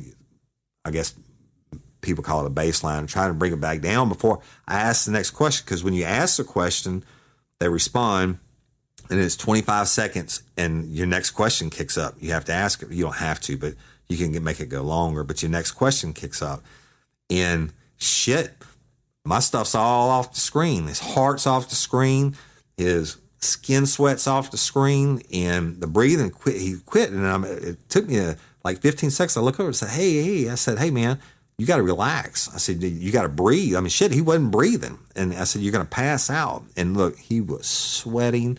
[0.86, 1.14] I guess
[2.02, 3.08] people call it a baseline.
[3.08, 6.04] Trying to bring it back down before I ask the next question because when you
[6.04, 7.04] ask the question,
[7.60, 8.40] they respond
[9.10, 12.16] and it's 25 seconds and your next question kicks up.
[12.20, 12.92] You have to ask it.
[12.92, 13.74] You don't have to, but
[14.08, 15.24] you can make it go longer.
[15.24, 16.64] But your next question kicks up.
[17.30, 18.54] And shit,
[19.26, 20.88] my stuff's all off the screen.
[20.88, 22.36] His heart's off the screen.
[22.78, 25.22] His skin sweats off the screen.
[25.32, 26.58] And the breathing quit.
[26.58, 27.12] He quit.
[27.12, 29.38] And I'm, it took me a, like 15 seconds.
[29.38, 31.20] I look over and said, Hey, hey, I said, Hey, man,
[31.60, 32.50] you got to relax.
[32.56, 33.76] I said, you got to breathe.
[33.76, 34.98] I mean, shit, he wasn't breathing.
[35.14, 36.64] And I said, you're going to pass out.
[36.78, 38.58] And look, he was sweating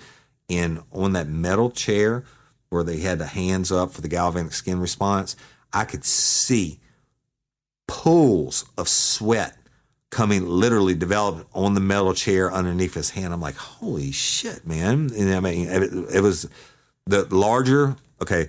[0.51, 2.25] and on that metal chair
[2.69, 5.35] where they had the hands up for the galvanic skin response,
[5.73, 6.79] I could see
[7.89, 9.57] pools of sweat
[10.11, 13.33] coming literally developed on the metal chair underneath his hand.
[13.33, 15.11] I'm like, holy shit, man.
[15.17, 16.51] And I mean, it, it was
[17.07, 18.49] the larger, okay,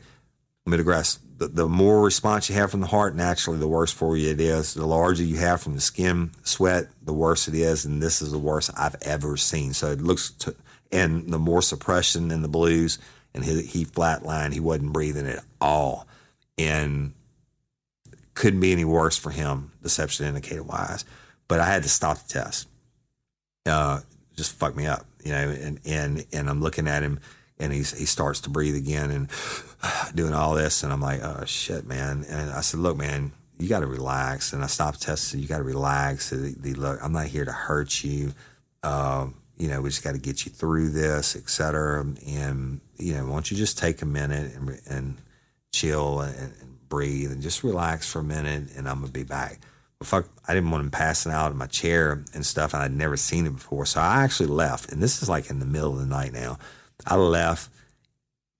[0.65, 1.19] let me digress.
[1.41, 4.39] The, the more response you have from the heart, naturally, the worse for you it
[4.39, 4.75] is.
[4.75, 7.83] The larger you have from the skin sweat, the worse it is.
[7.83, 9.73] And this is the worst I've ever seen.
[9.73, 10.55] So it looks to,
[10.91, 12.99] and the more suppression in the blues,
[13.33, 14.53] and he, he flatlined.
[14.53, 16.05] He wasn't breathing at all,
[16.59, 17.13] and
[18.35, 21.05] couldn't be any worse for him, deception indicator wise.
[21.47, 22.67] But I had to stop the test.
[23.65, 24.01] Uh,
[24.35, 25.49] just fucked me up, you know.
[25.49, 27.19] And and and I'm looking at him,
[27.57, 29.27] and he's he starts to breathe again and
[30.15, 32.25] doing all this, and I'm like, oh shit, man.
[32.29, 34.53] And I said, look, man, you got to relax.
[34.53, 35.39] And I stopped testing.
[35.39, 36.31] You got to relax.
[36.31, 38.33] The look, I'm not here to hurt you.
[38.83, 42.01] Um, you know, we just got to get you through this, et cetera.
[42.01, 45.17] And, you know, why don't you just take a minute and, and
[45.71, 49.23] chill and, and breathe and just relax for a minute and I'm going to be
[49.23, 49.59] back.
[49.99, 52.73] But fuck, I didn't want him passing out in my chair and stuff.
[52.73, 53.85] And I'd never seen it before.
[53.85, 54.91] So I actually left.
[54.91, 56.57] And this is like in the middle of the night now.
[57.05, 57.69] I left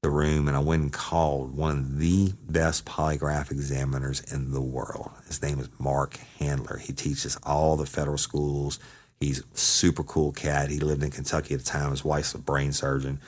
[0.02, 4.62] the room and I went and called one of the best polygraph examiners in the
[4.62, 5.12] world.
[5.28, 6.78] His name is Mark Handler.
[6.78, 8.80] He teaches all the federal schools
[9.22, 10.72] He's super cool cat.
[10.72, 11.92] He lived in Kentucky at the time.
[11.92, 13.22] His wife's a brain surgeon.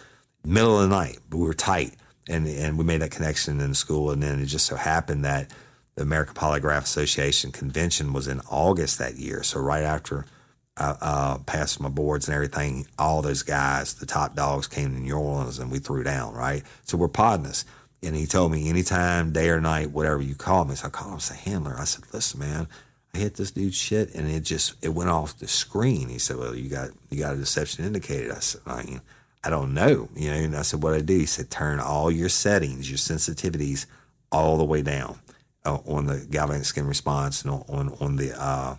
[0.44, 1.94] Middle of the night, but we were tight,
[2.28, 4.10] and and we made that connection in school.
[4.10, 5.52] And then it just so happened that
[5.96, 9.44] the American Polygraph Association convention was in August that year.
[9.44, 10.26] So right after
[10.76, 15.16] Uh, passed my boards and everything, all those guys, the top dogs, came to New
[15.16, 16.34] Orleans, and we threw down.
[16.34, 17.08] Right, so we're
[17.38, 17.64] this.
[18.02, 20.76] And he told me anytime, day or night, whatever you call me.
[20.76, 21.76] So I called him, said, Handler.
[21.80, 22.68] I said, listen, man,
[23.16, 26.10] I hit this dude's shit and it just it went off the screen.
[26.10, 29.02] He said, "Well, you got you got a deception indicator." I said, "I,
[29.44, 32.10] I don't know." You know, and I said, "What I do?" He said, "Turn all
[32.10, 33.86] your settings, your sensitivities,
[34.32, 35.20] all the way down
[35.64, 38.76] uh, on the galvanic skin response and on on, on the uh,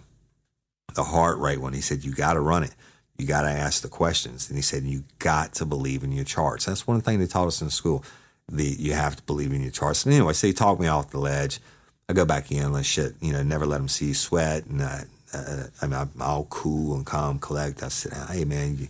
[0.95, 2.75] the heart rate one." He said, "You got to run it."
[3.17, 4.49] You got to ask the questions.
[4.49, 6.65] And he said, you got to believe in your charts.
[6.65, 8.05] That's one thing they taught us in school.
[8.49, 10.05] The you have to believe in your charts.
[10.05, 11.61] And anyway, so he talked me off the ledge.
[12.09, 14.67] I go back in and shit, you know, never let him see you sweat.
[14.67, 14.99] And uh,
[15.33, 17.85] uh, I mean, I'm all cool and calm, collect.
[17.85, 18.89] I said, hey, man, you,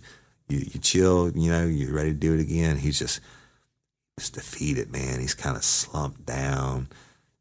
[0.49, 2.77] you, you chill, you know, you ready to do it again?
[2.77, 3.21] He's just,
[4.19, 5.19] just defeated, man.
[5.21, 6.87] He's kind of slumped down,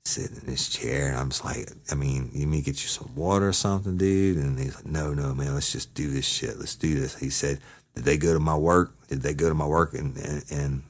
[0.04, 1.08] sitting in his chair.
[1.08, 4.38] And I'm just like, I mean, you mean get you some water or something, dude?
[4.38, 6.58] And he's like, no, no, man, let's just do this shit.
[6.58, 7.18] Let's do this.
[7.18, 7.60] He said,
[7.94, 8.92] did they go to my work?
[9.08, 10.82] Did they go to my work and, and, and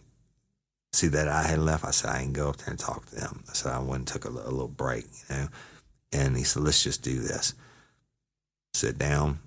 [0.95, 1.85] see that I had left.
[1.85, 3.45] I said, I can go up there and talk to them.
[3.49, 5.49] I said, I went and took a, a little break, you know.
[6.13, 7.55] And he said, let's just do this.
[8.75, 9.41] Sit down,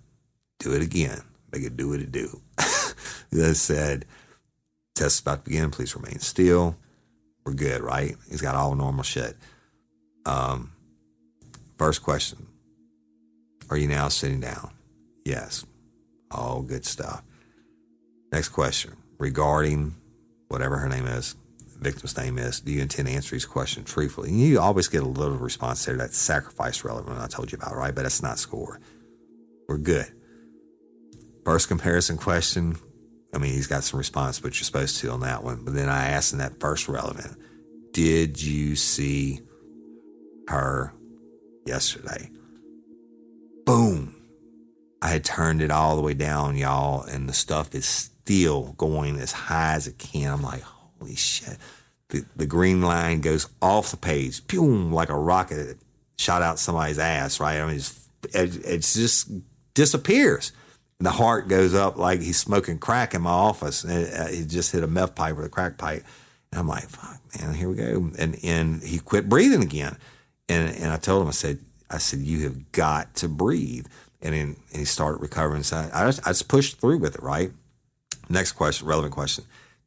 [0.59, 2.41] do it again, make it do what it do.
[2.57, 4.05] I said,
[4.95, 5.71] test about to begin.
[5.71, 6.75] Please remain still.
[7.45, 8.15] We're good, right?
[8.29, 9.35] He's got all normal shit.
[10.27, 10.73] Um,
[11.77, 12.45] first question
[13.69, 14.71] Are you now sitting down?
[15.25, 15.65] Yes.
[16.29, 17.23] All good stuff.
[18.31, 19.95] Next question regarding
[20.49, 21.35] whatever her name is,
[21.79, 24.29] victim's name is, do you intend to answer these questions truthfully?
[24.29, 25.95] And you always get a little response there.
[25.95, 27.95] That's sacrifice relevant, I told you about, right?
[27.95, 28.79] But that's not score.
[29.67, 30.11] We're good.
[31.45, 32.75] First comparison question,
[33.33, 35.63] I mean, he's got some response, but you're supposed to on that one.
[35.63, 37.37] But then I asked in that first relevant,
[37.93, 39.41] did you see
[40.47, 40.93] her
[41.65, 42.29] yesterday?
[43.65, 44.15] Boom.
[45.01, 49.17] I had turned it all the way down, y'all, and the stuff is still going
[49.19, 50.33] as high as it can.
[50.33, 51.57] I'm like, holy shit.
[52.09, 55.77] The, the green line goes off the page, boom, like a rocket
[56.17, 57.59] shot out somebody's ass, right?
[57.59, 59.29] I mean, it's, it, just
[59.73, 60.51] disappears.
[60.99, 63.83] And the heart goes up like he's smoking crack in my office.
[63.83, 66.03] And uh, he just hit a meth pipe with a crack pipe.
[66.51, 68.11] And I'm like, fuck, man, here we go.
[68.17, 69.97] And and he quit breathing again.
[70.49, 73.87] And and I told him, I said, I said, you have got to breathe.
[74.21, 75.63] And then and he started recovering.
[75.63, 77.51] So I just, I just pushed through with it, right?
[78.29, 79.45] Next question, relevant question.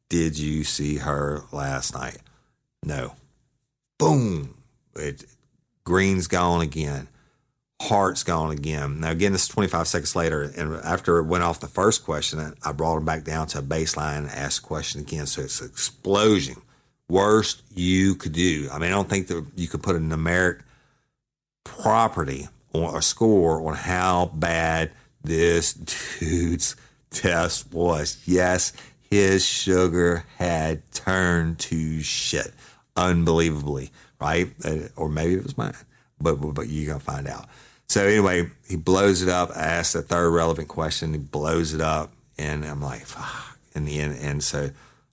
[0.09, 2.19] Did you see her last night?
[2.83, 3.15] No.
[3.99, 4.57] Boom.
[4.97, 5.25] It,
[5.85, 7.09] green's gone again.
[7.83, 9.01] Heart's gone again.
[9.01, 10.43] Now, again, this is 25 seconds later.
[10.43, 13.63] And after it went off the first question, I brought him back down to a
[13.63, 15.27] baseline and asked the question again.
[15.27, 16.57] So it's explosion.
[17.11, 18.69] Worst you could do.
[18.73, 20.61] I mean, I don't think that you could put a numeric
[21.65, 24.93] property or a score on how bad
[25.23, 25.73] this
[26.21, 26.77] dude's
[27.11, 28.23] test was.
[28.25, 28.73] Yes,
[29.11, 32.53] his sugar had turned to shit
[32.97, 34.49] unbelievably, right?
[34.65, 35.75] Uh, or maybe it was mine,
[36.21, 37.47] but but you're gonna find out.
[37.89, 39.51] So anyway, he blows it up.
[39.51, 41.13] I asked the third relevant question.
[41.13, 43.59] He blows it up, and I'm like, fuck.
[43.73, 44.71] In the end, and so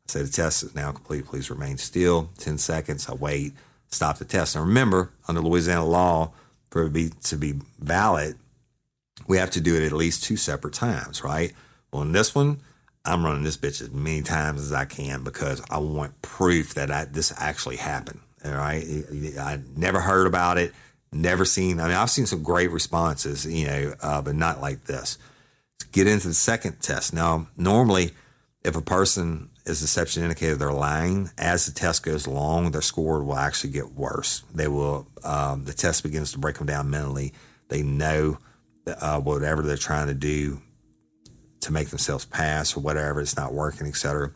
[0.07, 1.25] I say the test is now complete.
[1.25, 2.29] Please remain still.
[2.37, 3.09] Ten seconds.
[3.09, 3.53] I wait.
[3.89, 4.55] Stop the test.
[4.55, 6.31] Now remember, under Louisiana law,
[6.69, 8.35] for it be, to be valid,
[9.27, 11.53] we have to do it at least two separate times, right?
[11.91, 12.61] Well, in this one,
[13.05, 16.91] I'm running this bitch as many times as I can because I want proof that
[16.91, 18.19] I, this actually happened.
[18.45, 18.85] All right.
[19.39, 20.73] I never heard about it,
[21.11, 21.79] never seen.
[21.79, 25.17] I mean, I've seen some great responses, you know, uh, but not like this.
[25.79, 27.13] Let's get into the second test.
[27.13, 28.11] Now, normally,
[28.63, 33.23] if a person is deception indicator they're lying, as the test goes along, their score
[33.23, 34.43] will actually get worse.
[34.53, 37.33] They will, um, the test begins to break them down mentally.
[37.67, 38.39] They know
[38.87, 40.61] uh, whatever they're trying to do
[41.61, 44.31] to make themselves pass or whatever, it's not working, etc.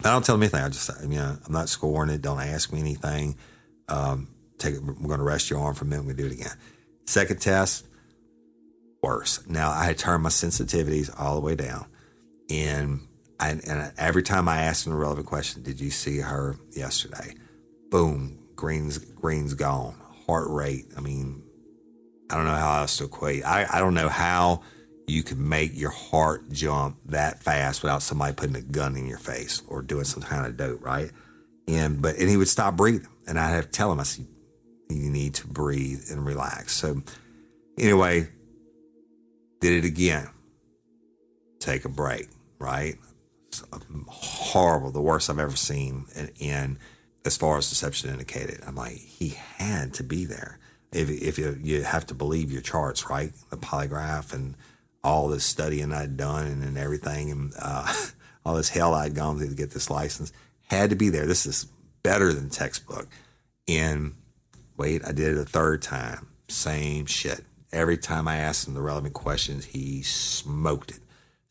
[0.00, 0.62] I don't tell them anything.
[0.62, 2.22] I just, you know, I'm not scoring it.
[2.22, 3.36] Don't ask me anything.
[3.88, 4.82] Um, take it.
[4.82, 6.06] We're going to rest your arm for a minute.
[6.06, 6.56] We do it again.
[7.06, 7.86] Second test,
[9.02, 9.46] worse.
[9.46, 11.86] Now I had turned my sensitivities all the way down,
[12.48, 13.00] and
[13.40, 17.34] And every time I asked them a relevant question, did you see her yesterday?
[17.90, 19.94] Boom, green's green's gone.
[20.26, 20.86] Heart rate.
[20.96, 21.42] I mean,
[22.30, 23.44] I don't know how else to equate.
[23.44, 24.62] I, I don't know how
[25.06, 29.18] you could make your heart jump that fast without somebody putting a gun in your
[29.18, 31.10] face or doing some kind of dope, right?
[31.68, 34.26] And but and he would stop breathing, and I'd have to tell him, I said,
[34.88, 36.72] you need to breathe and relax.
[36.74, 37.02] So
[37.78, 38.28] anyway,
[39.60, 40.28] did it again.
[41.58, 42.96] Take a break, right?
[44.08, 46.06] Horrible, the worst I've ever seen.
[46.40, 46.78] And,
[47.26, 50.58] as far as deception indicated, I'm like, he had to be there.
[50.92, 53.32] If, if you, you have to believe your charts, right?
[53.48, 54.56] The polygraph and
[55.02, 57.90] all this studying I'd done and, and everything, and uh,
[58.44, 60.32] all this hell I'd gone through to get this license
[60.68, 61.26] had to be there.
[61.26, 61.66] This is
[62.02, 63.08] better than textbook.
[63.68, 64.14] And
[64.76, 66.28] wait, I did it a third time.
[66.48, 67.44] Same shit.
[67.72, 71.00] Every time I asked him the relevant questions, he smoked it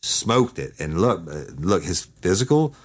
[0.04, 0.74] smoked it.
[0.80, 2.76] And look, uh, look, his physical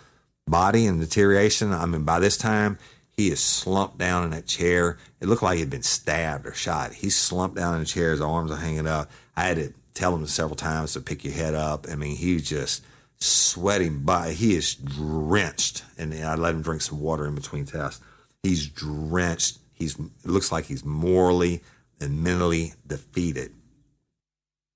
[0.46, 1.72] body and deterioration.
[1.72, 2.78] I mean, by this time,
[3.11, 4.96] he is slumped down in that chair.
[5.20, 6.92] It looked like he'd been stabbed or shot.
[6.92, 8.12] He's slumped down in the chair.
[8.12, 9.11] His arms are hanging up.
[9.37, 11.87] I had to tell him several times to pick your head up.
[11.90, 12.85] I mean, he was just
[13.18, 14.33] sweating by.
[14.33, 15.83] He is drenched.
[15.98, 18.00] And I let him drink some water in between tests.
[18.44, 19.59] He's drenched.
[19.74, 21.62] He's, it looks like he's morally
[22.00, 23.52] and mentally defeated.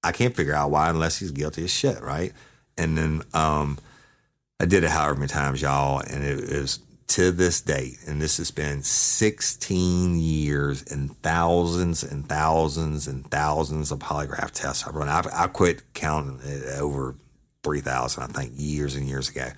[0.04, 2.32] I can't figure out why unless he's guilty as shit, right?
[2.76, 3.78] And then um,
[4.58, 8.38] I did it however many times, y'all, and it is to this date, and this
[8.38, 15.10] has been 16 years and thousands and thousands and thousands of polygraph tests I've run.
[15.10, 17.14] I've, I quit counting it over
[17.64, 19.48] 3,000, I think, years and years ago.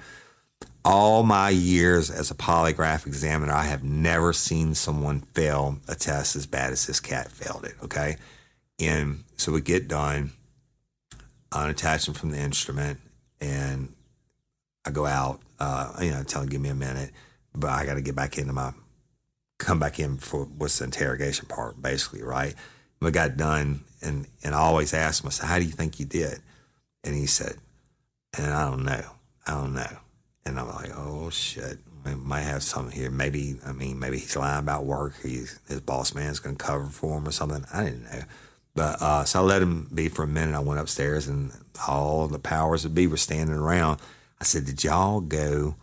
[0.84, 6.34] All my years as a polygraph examiner, I have never seen someone fail a test
[6.34, 7.74] as bad as this cat failed it.
[7.84, 8.16] Okay.
[8.80, 10.32] And so we get done,
[11.54, 13.00] unattach him from the instrument,
[13.40, 13.94] and
[14.84, 15.40] I go out.
[15.58, 17.10] Uh, you know, tell him give me a minute,
[17.54, 18.72] but I got to get back into my
[19.58, 22.54] come back in for what's the interrogation part, basically, right?
[23.00, 26.00] We got done, and and I always ask him, I said, "How do you think
[26.00, 26.40] you did?"
[27.04, 27.56] And he said,
[28.36, 29.04] "And I don't know,
[29.46, 29.98] I don't know."
[30.46, 33.10] And I'm like, oh shit, we might have something here.
[33.10, 35.14] Maybe, I mean, maybe he's lying about work.
[35.22, 37.64] He's, his boss man's going to cover for him or something.
[37.72, 38.22] I didn't know.
[38.74, 40.54] But uh, so I let him be for a minute.
[40.54, 41.52] I went upstairs and
[41.86, 44.00] all the powers that be were standing around.
[44.40, 45.76] I said, Did y'all go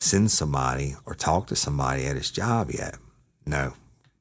[0.00, 2.96] send somebody or talk to somebody at his job yet?
[3.46, 3.74] No.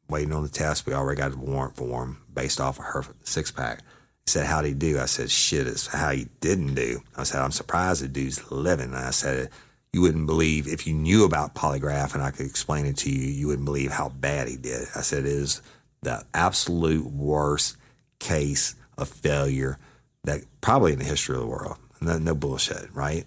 [0.10, 0.86] Waiting on the test.
[0.86, 3.80] We already got a warrant for him based off of her six pack.
[4.26, 5.00] He said, How'd he do?
[5.00, 7.02] I said, Shit, it's how he didn't do.
[7.16, 8.88] I said, I'm surprised the dude's living.
[8.88, 9.50] And I said,
[9.94, 13.30] You wouldn't believe if you knew about polygraph and I could explain it to you,
[13.30, 14.90] you wouldn't believe how bad he did.
[14.98, 15.62] I said, It is
[16.02, 17.78] the absolute worst
[18.22, 19.78] case of failure
[20.24, 21.78] that probably in the history of the world.
[22.00, 23.26] No, no bullshit, right?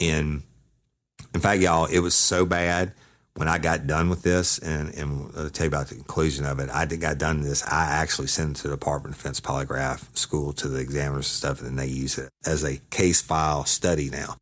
[0.00, 0.42] And
[1.34, 2.92] in fact, y'all, it was so bad
[3.34, 6.58] when I got done with this, and, and I'll tell you about the conclusion of
[6.58, 6.68] it.
[6.70, 7.64] I got done this.
[7.64, 11.26] I actually sent it to the Department of Defense Polygraph School to the examiners and
[11.26, 14.36] stuff, and then they use it as a case file study now.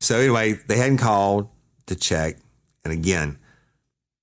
[0.00, 1.48] So anyway, they hadn't called
[1.86, 2.36] to check,
[2.84, 3.38] and again,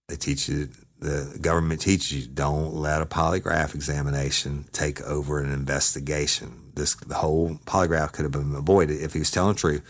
[0.09, 0.69] they teach you
[1.02, 6.72] the government teaches you don't let a polygraph examination take over an investigation.
[6.76, 9.82] This the whole polygraph could have been avoided if he was telling the truth.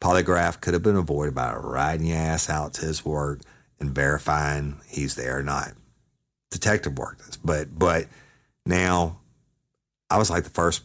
[0.00, 3.40] Polygraph could have been avoided by riding your ass out to his work
[3.80, 5.72] and verifying he's there or not.
[6.50, 8.06] Detective work but but
[8.66, 9.20] now
[10.10, 10.82] I was like the first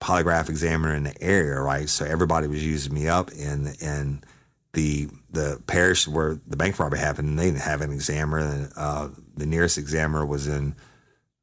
[0.00, 1.88] polygraph examiner in the area, right?
[1.88, 4.24] So everybody was using me up, and and
[4.72, 8.38] the the parish where the bank robbery happened, they didn't have an examiner.
[8.38, 10.74] And, uh, the nearest examiner was in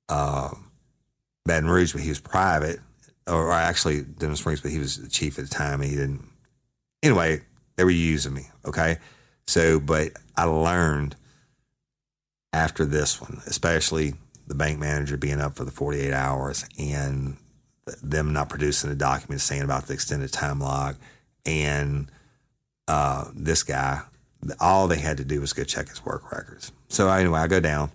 [0.10, 0.50] uh,
[1.46, 2.80] Baton Rouge, but he was private,
[3.28, 5.82] or, or actually Denham Springs, but he was the chief at the time.
[5.82, 6.26] And he didn't.
[7.04, 7.42] Anyway,
[7.76, 8.48] they were using me.
[8.66, 8.98] Okay,
[9.46, 11.16] so but I learned
[12.54, 14.14] after this one, especially
[14.48, 17.38] the bank manager being up for the 48 hours and
[18.02, 20.96] them not producing a document saying about the extended time log
[21.46, 22.12] and
[22.88, 24.02] uh, this guy,
[24.60, 26.72] all they had to do was go check his work records.
[26.88, 27.92] So anyway, I go down,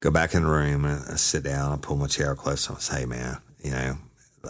[0.00, 1.72] go back in the room, and I sit down.
[1.72, 2.68] I pull my chair close.
[2.68, 3.98] And I say, "Hey, man, you know."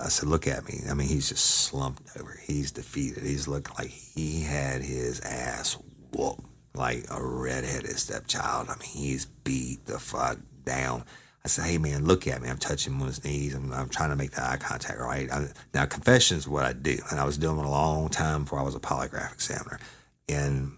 [0.01, 0.81] I said, "Look at me.
[0.89, 2.39] I mean, he's just slumped over.
[2.43, 3.25] He's defeated.
[3.25, 5.77] He's looking like he had his ass
[6.13, 8.69] whooped like a redheaded stepchild.
[8.69, 11.05] I mean, he's beat the fuck down."
[11.45, 12.49] I said, "Hey man, look at me.
[12.49, 13.55] I'm touching him on his knees.
[13.55, 16.73] I'm, I'm trying to make the eye contact right." I, now, confession is what I
[16.73, 19.81] do, and I was doing it a long time before I was a polygraph examiner,
[20.29, 20.73] and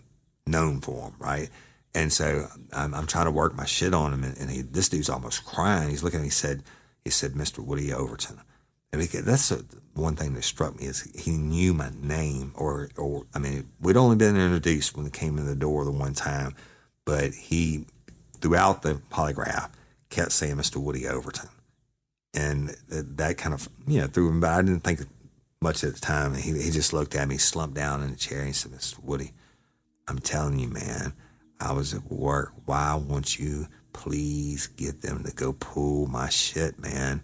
[0.47, 1.51] known for them, right?
[1.95, 4.89] And so I'm, I'm trying to work my shit on him, and, and he, this
[4.89, 5.91] dude's almost crying.
[5.91, 6.21] He's looking.
[6.21, 6.29] at me.
[6.29, 6.63] He said,
[7.05, 7.59] "He said, Mr.
[7.59, 8.41] Woody Overton."
[8.93, 13.27] And that's a, one thing that struck me is he knew my name, or or
[13.35, 16.55] I mean, we'd only been introduced when he came in the door the one time,
[17.05, 17.87] but he
[18.41, 19.71] throughout the polygraph
[20.15, 20.77] kept saying Mr.
[20.77, 21.49] Woody Overton.
[22.33, 25.01] And that kind of, you know, threw him, but I didn't think
[25.61, 26.35] much at the time.
[26.35, 29.03] He, he just looked at me, slumped down in the chair, and he said, Mr.
[29.03, 29.33] Woody,
[30.09, 31.15] I'm telling you, man,
[31.61, 32.53] I was at work.
[32.65, 37.23] Why won't you please get them to go pull my shit, man?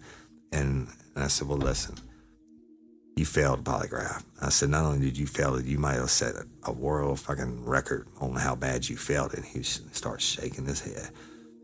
[0.51, 1.95] And, and I said, well, listen,
[3.15, 4.23] you failed polygraph.
[4.41, 7.19] I said, not only did you fail it, you might have set a, a world
[7.19, 9.33] fucking record on how bad you failed.
[9.33, 11.09] And he starts shaking his head.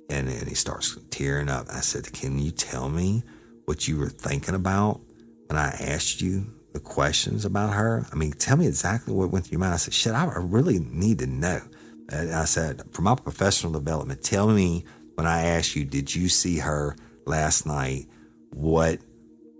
[0.09, 1.67] And then he starts tearing up.
[1.69, 3.23] I said, Can you tell me
[3.65, 5.01] what you were thinking about
[5.47, 8.05] when I asked you the questions about her?
[8.11, 9.73] I mean, tell me exactly what went through your mind.
[9.73, 11.61] I said, Shit, I really need to know.
[12.09, 14.85] And I said, For my professional development, tell me
[15.15, 16.95] when I asked you, Did you see her
[17.25, 18.07] last night?
[18.51, 18.99] What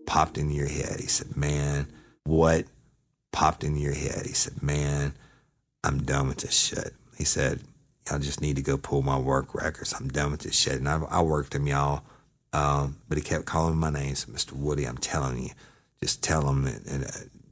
[0.05, 0.99] popped into your head?
[0.99, 1.87] He said, Man,
[2.23, 2.65] what
[3.33, 4.25] popped into your head?
[4.25, 5.13] He said, Man,
[5.83, 6.93] I'm done with this shit.
[7.17, 7.61] He said,
[8.11, 9.93] I just need to go pull my work records.
[9.93, 10.75] I'm done with this shit.
[10.75, 12.03] And I, I worked him, y'all.
[12.53, 14.15] Um, but he kept calling my name.
[14.15, 14.53] Said, Mr.
[14.53, 15.49] Woody, I'm telling you,
[16.01, 17.11] just tell him and, uh,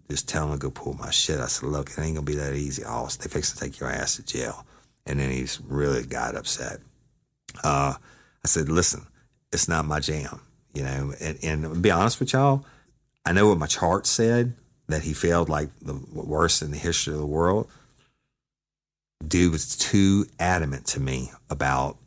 [0.09, 1.39] just tell him to go pull my shit.
[1.39, 2.83] I said, look, it ain't gonna be that easy.
[2.85, 4.65] Oh, they fix to take your ass to jail.
[5.05, 6.79] And then he's really got upset.
[7.63, 9.05] Uh, I said, listen,
[9.51, 10.41] it's not my jam,
[10.73, 11.13] you know.
[11.19, 12.65] And, and be honest with y'all,
[13.25, 14.53] I know what my chart said
[14.87, 17.69] that he failed like the worst in the history of the world
[19.27, 21.97] dude was too adamant to me about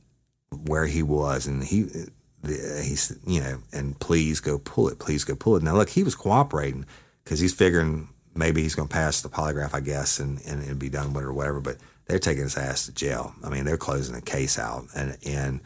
[0.50, 1.88] where he was, and he
[2.44, 5.62] he's you know, and please go pull it, please go pull it.
[5.62, 6.86] Now look, he was cooperating
[7.24, 10.88] because he's figuring maybe he's going to pass the polygraph, I guess, and and, be
[10.88, 11.60] done with it or whatever.
[11.60, 13.34] But they're taking his ass to jail.
[13.44, 15.60] I mean, they're closing the case out, and and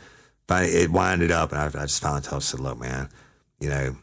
[0.51, 3.09] it winded up, and I, I just finally told him, said, look, man,
[3.61, 3.97] you know.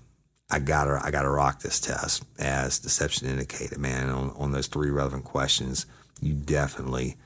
[0.51, 4.09] I gotta, I gotta rock this test as deception indicated, man.
[4.09, 5.85] On, on those three relevant questions,
[6.21, 7.17] you definitely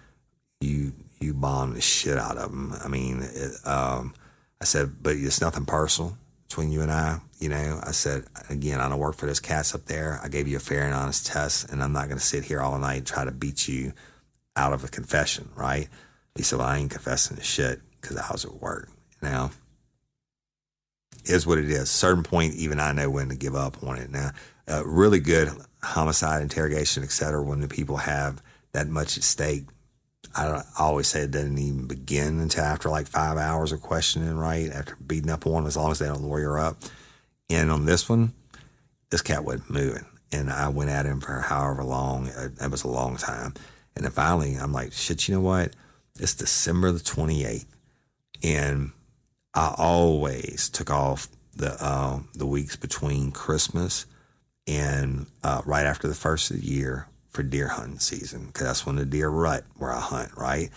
[0.64, 2.74] you you bomb the shit out of them.
[2.84, 4.14] I mean, it, um,
[4.62, 6.18] I said, but it's nothing personal.
[6.54, 9.74] between you and I, you know, I said, again, I don't work for those cats
[9.74, 10.20] up there.
[10.24, 12.62] I gave you a fair and honest test, and I'm not going to sit here
[12.62, 13.94] all night and try to beat you
[14.56, 15.90] out of a confession, right?
[16.36, 18.90] He said, well, I ain't confessing the shit because I was at work.
[19.20, 19.50] Now,
[21.26, 21.90] is what it is.
[21.90, 24.12] certain point, even I know when to give up on it.
[24.12, 24.30] Now,
[24.68, 25.50] uh, really good
[25.82, 28.44] homicide interrogation, et cetera, when the people have
[28.74, 29.64] that much at stake.
[30.36, 34.70] I, always say it doesn't even begin until after like five hours of questioning, right?
[34.72, 36.78] After beating up on, as long as they don't lawyer up.
[37.50, 38.34] And on this one,
[39.10, 40.06] this cat wasn't moving.
[40.32, 42.30] And I went at him for however long.
[42.30, 43.54] Uh, it was a long time.
[43.96, 45.74] And then finally, I'm like, shit, you know what?
[46.20, 47.66] It's December the 28th.
[48.44, 48.92] And
[49.54, 54.08] I always took off the uh, the weeks between Christmas
[54.66, 58.86] and uh, right after the first of the year for deer hunting season because that's
[58.86, 60.32] when the deer rut where I hunt.
[60.38, 60.70] Right,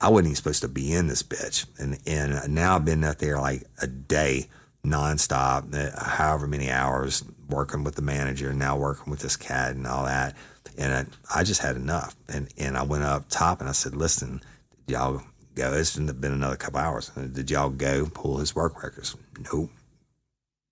[0.00, 3.18] I wasn't even supposed to be in this bitch, and and now I've been out
[3.18, 4.48] there like a day
[4.84, 9.86] nonstop, uh, however many hours working with the manager, now working with this cat and
[9.86, 10.34] all that,
[10.78, 13.94] and I, I just had enough, and and I went up top and I said,
[13.94, 14.40] listen,
[14.86, 15.22] y'all
[15.54, 15.72] go.
[15.74, 17.10] It's been another couple hours.
[17.10, 19.16] Did y'all go pull his work records?
[19.52, 19.70] Nope.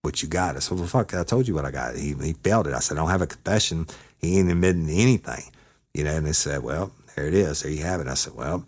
[0.02, 0.56] What you got?
[0.56, 1.96] I said, well, fuck, I told you what I got.
[1.96, 2.74] He, he failed it.
[2.74, 3.86] I said, I don't have a confession.
[4.18, 5.44] He ain't admitting anything.
[5.94, 7.62] You know, and they said, well, there it is.
[7.62, 8.08] There you have it.
[8.08, 8.64] I said, well,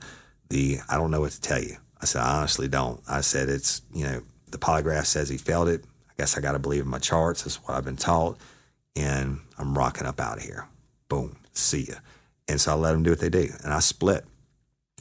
[0.49, 1.77] the, I don't know what to tell you.
[2.01, 3.01] I said, I honestly don't.
[3.09, 5.85] I said, it's, you know, the polygraph says he failed it.
[6.09, 7.43] I guess I got to believe in my charts.
[7.43, 8.39] That's what I've been taught.
[8.97, 10.67] And I'm rocking up out of here.
[11.09, 11.37] Boom.
[11.53, 11.97] See ya.
[12.49, 13.49] And so I let them do what they do.
[13.63, 14.25] And I split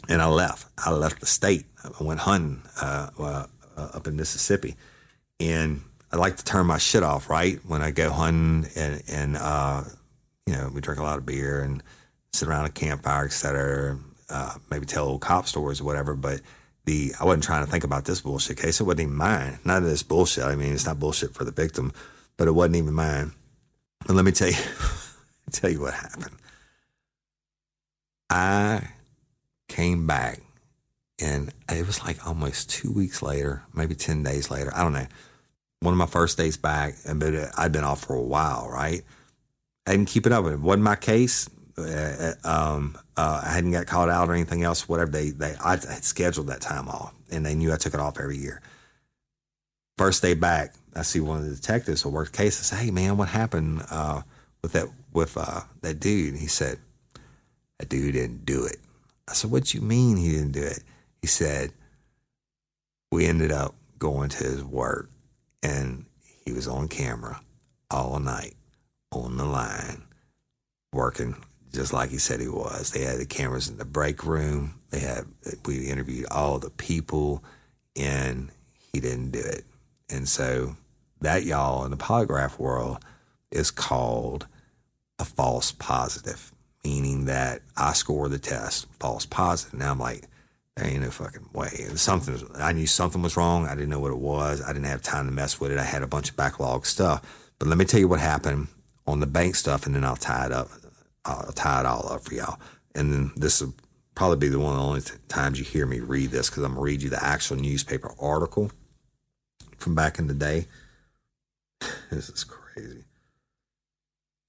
[0.07, 0.67] and I left.
[0.77, 1.65] I left the state.
[1.83, 3.45] I went hunting uh, uh,
[3.75, 4.75] up in Mississippi,
[5.39, 5.81] and
[6.11, 9.83] I like to turn my shit off right when I go hunting, and and uh,
[10.49, 11.83] you know we drink a lot of beer and
[12.33, 13.99] sit around a campfire, et cetera.
[14.29, 16.15] Uh, maybe tell old cop stories or whatever.
[16.15, 16.41] But
[16.85, 18.79] the I wasn't trying to think about this bullshit case.
[18.79, 19.59] It wasn't even mine.
[19.63, 20.43] None of this bullshit.
[20.43, 21.93] I mean, it's not bullshit for the victim,
[22.35, 23.31] but it wasn't even mine.
[24.07, 24.57] And let me tell you,
[25.51, 26.35] tell you what happened.
[28.29, 28.87] I
[29.67, 30.39] came back
[31.19, 34.71] and it was like almost two weeks later, maybe 10 days later.
[34.73, 35.07] I don't know.
[35.81, 39.01] One of my first days back, and but I'd been off for a while, right?
[39.85, 40.45] I didn't keep it up.
[40.45, 41.49] It wasn't my case.
[41.77, 45.11] Uh, um, uh, I hadn't got called out or anything else, whatever.
[45.11, 48.19] They, they, I had scheduled that time off and they knew I took it off
[48.19, 48.61] every year.
[49.97, 52.59] First day back, I see one of the detectives who worked the case.
[52.59, 54.21] I say, Hey man, what happened, uh,
[54.61, 56.33] with that, with, uh, that dude?
[56.33, 56.79] And he said,
[57.79, 58.77] that dude didn't do it.
[59.27, 60.83] I said, What you mean he didn't do it?
[61.21, 61.71] He said,
[63.11, 65.09] We ended up going to his work
[65.63, 66.05] and
[66.45, 67.41] he was on camera
[67.91, 68.55] all night
[69.11, 70.03] on the line
[70.93, 71.35] working
[71.71, 72.91] just like he said he was.
[72.91, 74.79] They had the cameras in the break room.
[74.89, 75.25] They had
[75.65, 77.43] we interviewed all the people
[77.95, 78.49] and
[78.91, 79.65] he didn't do it.
[80.09, 80.75] And so
[81.21, 83.03] that y'all in the polygraph world
[83.51, 84.47] is called
[85.19, 86.51] a false positive
[86.83, 89.77] meaning that I score the test false positive.
[89.77, 90.23] Now I'm like,
[90.75, 91.69] there ain't no fucking way.
[91.95, 93.67] Something I knew something was wrong.
[93.67, 94.61] I didn't know what it was.
[94.61, 95.77] I didn't have time to mess with it.
[95.77, 97.51] I had a bunch of backlog stuff.
[97.59, 98.69] But let me tell you what happened
[99.09, 100.69] on the bank stuff, and then I'll tie it up.
[101.25, 102.59] I'll tie it all up for y'all.
[102.95, 103.73] And then this will
[104.15, 106.71] probably be the one of the only times you hear me read this because I'm
[106.71, 108.71] gonna read you the actual newspaper article
[109.77, 110.67] from back in the day.
[112.11, 113.03] this is crazy.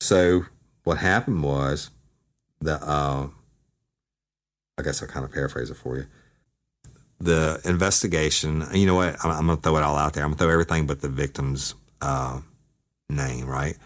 [0.00, 0.46] So
[0.84, 1.90] what happened was
[2.60, 3.28] the uh,
[4.78, 6.06] I guess I'll kind of paraphrase it for you.
[7.20, 9.22] The investigation, you know what?
[9.22, 10.24] I'm, I'm to throw it all out there.
[10.24, 12.40] I'm to throw everything but the victim's uh,
[13.10, 13.76] name, right?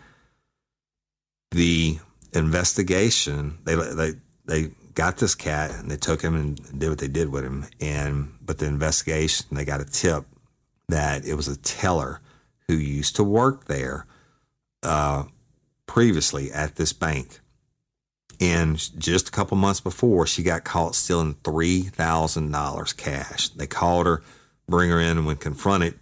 [1.55, 1.99] The
[2.33, 4.13] investigation, they, they,
[4.45, 7.67] they got this cat and they took him and did what they did with him.
[7.81, 10.25] And, but the investigation, they got a tip
[10.89, 12.21] that it was a teller
[12.69, 14.07] who used to work there
[14.83, 15.25] uh,
[15.87, 17.41] previously at this bank
[18.41, 23.49] and just a couple months before, she got caught stealing $3,000 cash.
[23.49, 24.23] They called her,
[24.69, 25.99] bring her in, and when confronted,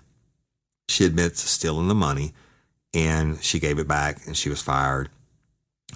[0.89, 2.33] she admits stealing the money
[2.95, 5.09] and she gave it back and she was fired.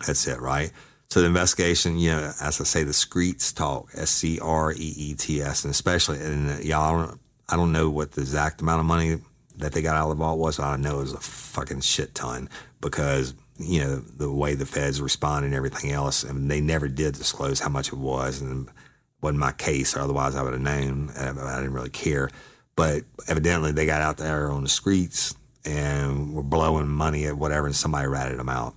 [0.04, 0.72] That's it, right?
[1.08, 4.76] So the investigation, you know, as I say, the Screets talk, S C R E
[4.96, 7.14] E T S, and especially, and uh, y'all,
[7.48, 9.18] I don't know what the exact amount of money
[9.58, 10.58] that they got out of the vault was.
[10.58, 15.00] I know it was a fucking shit ton because you know, the way the feds
[15.00, 16.22] respond and everything else.
[16.24, 18.74] and they never did disclose how much it was, and it
[19.22, 21.10] wasn't my case, or otherwise I would have known.
[21.10, 22.30] Uh, I didn't really care.
[22.74, 25.34] But evidently, they got out there on the streets
[25.64, 28.74] and were blowing money at whatever, and somebody ratted them out.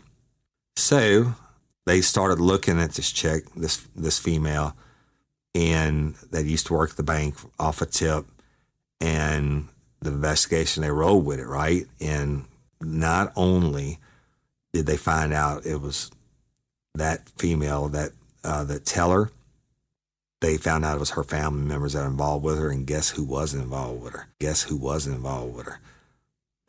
[0.80, 1.36] So
[1.86, 4.76] they started looking at this chick, this this female,
[5.54, 8.26] and that used to work at the bank off a tip,
[9.02, 9.68] and
[10.02, 11.86] the investigation, they rolled with it, right?
[12.00, 12.46] And
[12.82, 14.00] not only
[14.72, 16.12] did they find out it was
[16.96, 18.12] that female that
[18.44, 19.32] uh, that teller,
[20.40, 23.10] they found out it was her family members that were involved with her, and guess
[23.10, 24.30] who wasn't involved with her?
[24.40, 25.82] Guess who wasn't involved with her?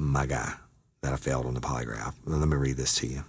[0.01, 0.55] My guy
[1.03, 2.15] that I failed on the polygraph.
[2.25, 3.25] Let me read this to you,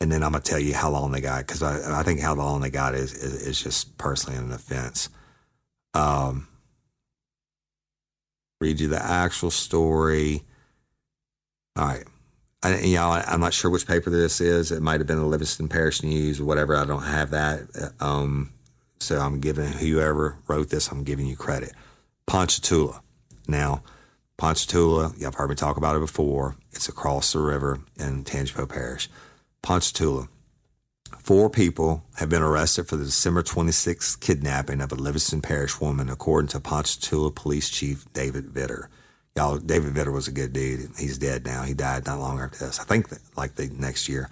[0.00, 2.34] and then I'm gonna tell you how long they got because I, I think how
[2.34, 5.08] long they got is, is is just personally an offense.
[5.94, 6.48] Um,
[8.60, 10.42] read you the actual story.
[11.76, 12.04] All right.
[12.62, 14.72] I, you know, I'm not sure which paper this is.
[14.72, 16.74] It might have been the Livingston Parish News or whatever.
[16.74, 17.92] I don't have that.
[18.00, 18.52] Um,
[18.98, 21.72] so I'm giving whoever wrote this, I'm giving you credit.
[22.26, 23.02] Ponchatoula.
[23.46, 23.82] Now,
[24.36, 26.56] Ponchatoula, y'all have heard me talk about it before.
[26.72, 29.08] It's across the river in Tangipahoa Parish.
[29.62, 30.28] Ponchatoula.
[31.18, 36.08] Four people have been arrested for the December 26th kidnapping of a Livingston Parish woman,
[36.08, 38.86] according to Ponchatoula Police Chief David Vitter.
[39.36, 40.88] Y'all, David Vitter was a good dude.
[40.98, 41.62] He's dead now.
[41.62, 42.80] He died not long after this.
[42.80, 44.30] I think that, like the next year.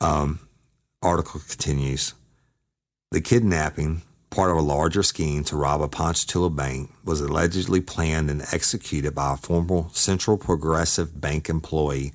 [0.00, 0.40] Um,
[1.02, 2.14] article continues.
[3.10, 8.30] The kidnapping, part of a larger scheme to rob a Ponchatoula bank, was allegedly planned
[8.30, 12.12] and executed by a former Central Progressive Bank employee,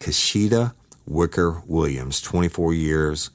[0.00, 0.74] Kashida
[1.06, 3.30] Wicker Williams, 24 years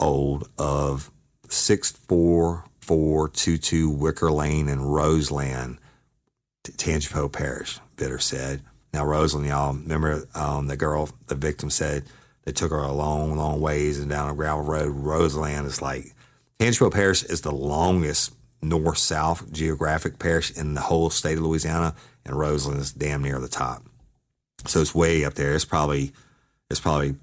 [0.00, 1.10] old, of
[1.48, 5.78] 64422 Wicker Lane in Roseland,
[6.64, 8.62] Tangipahoa Parish, Vitter said.
[8.92, 12.04] Now, Roseland, y'all remember um, the girl, the victim said
[12.44, 14.94] they took her a long, long ways and down a gravel road.
[14.94, 16.14] Roseland is like,
[16.58, 21.94] Tangipahoa Parish is the longest north south geographic parish in the whole state of Louisiana,
[22.24, 23.84] and Roseland is damn near the top.
[24.66, 25.54] So it's way up there.
[25.54, 26.12] It's probably
[26.70, 27.16] it's probably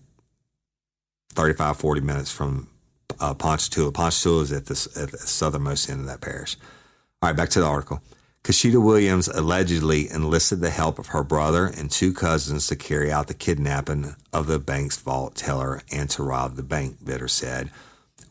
[1.34, 2.68] 35, 40 minutes from
[3.20, 3.92] uh, Ponchatoula.
[3.92, 6.58] Ponchatoula is at the, at the southernmost end of that parish.
[7.22, 8.02] All right, back to the article.
[8.44, 13.28] Kashida Williams allegedly enlisted the help of her brother and two cousins to carry out
[13.28, 17.72] the kidnapping of the bank's vault teller and to rob the bank, Vitter said.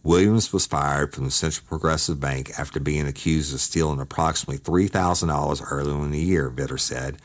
[0.05, 5.63] Williams was fired from the Central Progressive Bank after being accused of stealing approximately $3,000
[5.69, 7.17] earlier in the year, Vitter said.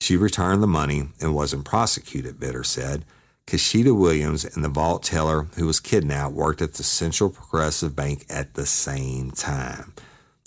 [0.00, 3.04] She returned the money and wasn't prosecuted, Vitter said.
[3.46, 8.24] Kashida Williams and the vault teller who was kidnapped worked at the Central Progressive Bank
[8.30, 9.92] at the same time.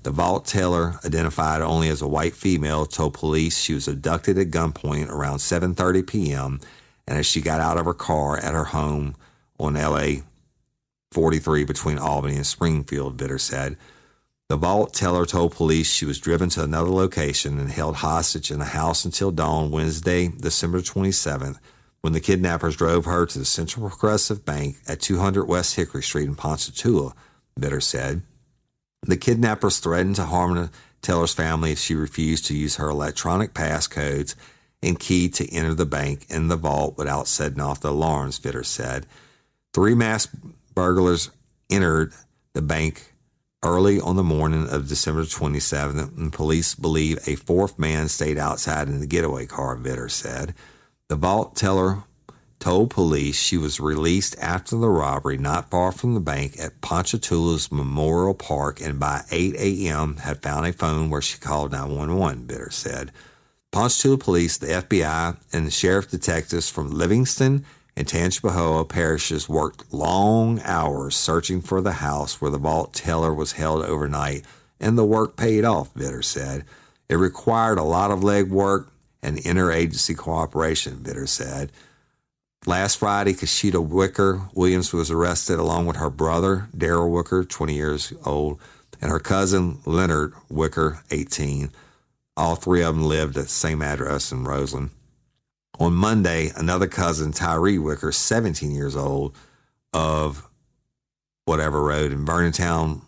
[0.03, 4.51] The vault teller, identified only as a white female, told police she was abducted at
[4.51, 6.59] gunpoint around 7:30 p.m.
[7.07, 9.15] and as she got out of her car at her home
[9.59, 10.23] on LA
[11.11, 13.77] 43 between Albany and Springfield, Vitter said.
[14.53, 18.61] The vault teller told police she was driven to another location and held hostage in
[18.61, 21.57] a house until dawn Wednesday, December 27th,
[22.01, 26.25] when the kidnappers drove her to the Central Progressive Bank at 200 West Hickory Street
[26.27, 27.15] in Ponchatoula,
[27.59, 28.21] Vitter said.
[29.01, 30.69] The kidnappers threatened to harm
[31.01, 34.35] teller's family if she refused to use her electronic passcodes
[34.83, 38.63] and key to enter the bank and the vault without setting off the alarms, Vitter
[38.63, 39.07] said.
[39.73, 40.35] Three masked
[40.75, 41.31] burglars
[41.71, 42.13] entered
[42.53, 43.12] the bank
[43.63, 48.87] early on the morning of December 27th, and police believe a fourth man stayed outside
[48.87, 50.53] in the getaway car, Vitter said.
[51.09, 52.03] The vault teller
[52.59, 57.71] told police she was released after the robbery not far from the bank at Ponchatoula's
[57.71, 60.17] Memorial Park and by 8 a.m.
[60.17, 63.11] had found a phone where she called 911, Vitter said.
[63.71, 70.59] Ponchatoula police, the FBI, and the sheriff detectives from Livingston and Tangipahoa parishes worked long
[70.63, 74.43] hours searching for the house where the vault teller was held overnight,
[74.79, 76.65] and the work paid off, Vitter said.
[77.09, 78.87] It required a lot of legwork
[79.21, 81.71] and interagency cooperation, Vitter said.
[82.65, 88.13] Last Friday, Kashida Wicker Williams was arrested along with her brother, Daryl Wicker, 20 years
[88.25, 88.59] old,
[89.01, 91.71] and her cousin, Leonard Wicker, 18.
[92.37, 94.91] All three of them lived at the same address in Roseland.
[95.79, 99.35] On Monday, another cousin, Tyree Wicker, 17 years old,
[99.91, 100.47] of
[101.45, 103.01] whatever road in Vernontown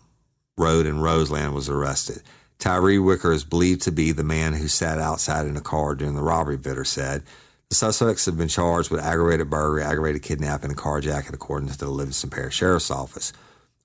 [0.58, 2.22] Road in Roseland, was arrested.
[2.58, 6.14] Tyree Wicker is believed to be the man who sat outside in a car during
[6.14, 7.22] the robbery, Vitter said.
[7.68, 11.88] The suspects have been charged with aggravated burglary, aggravated kidnapping, and carjacking, according to the
[11.88, 13.32] Livingston Parish Sheriff's Office.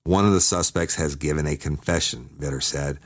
[0.04, 2.98] One of the suspects has given a confession, Vitter said.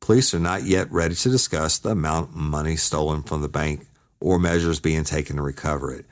[0.00, 3.86] Police are not yet ready to discuss the amount of money stolen from the bank
[4.24, 6.06] or measures being taken to recover it.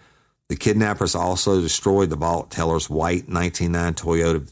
[0.51, 4.51] The kidnappers also destroyed the vault teller's white 1999 Toyota,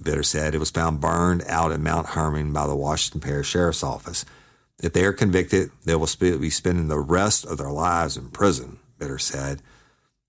[0.00, 0.54] Vitter said.
[0.54, 4.24] It was found burned out in Mount Hermon by the Washington Parish Sheriff's Office.
[4.82, 8.78] If they are convicted, they will be spending the rest of their lives in prison.
[8.98, 9.60] Vitter said.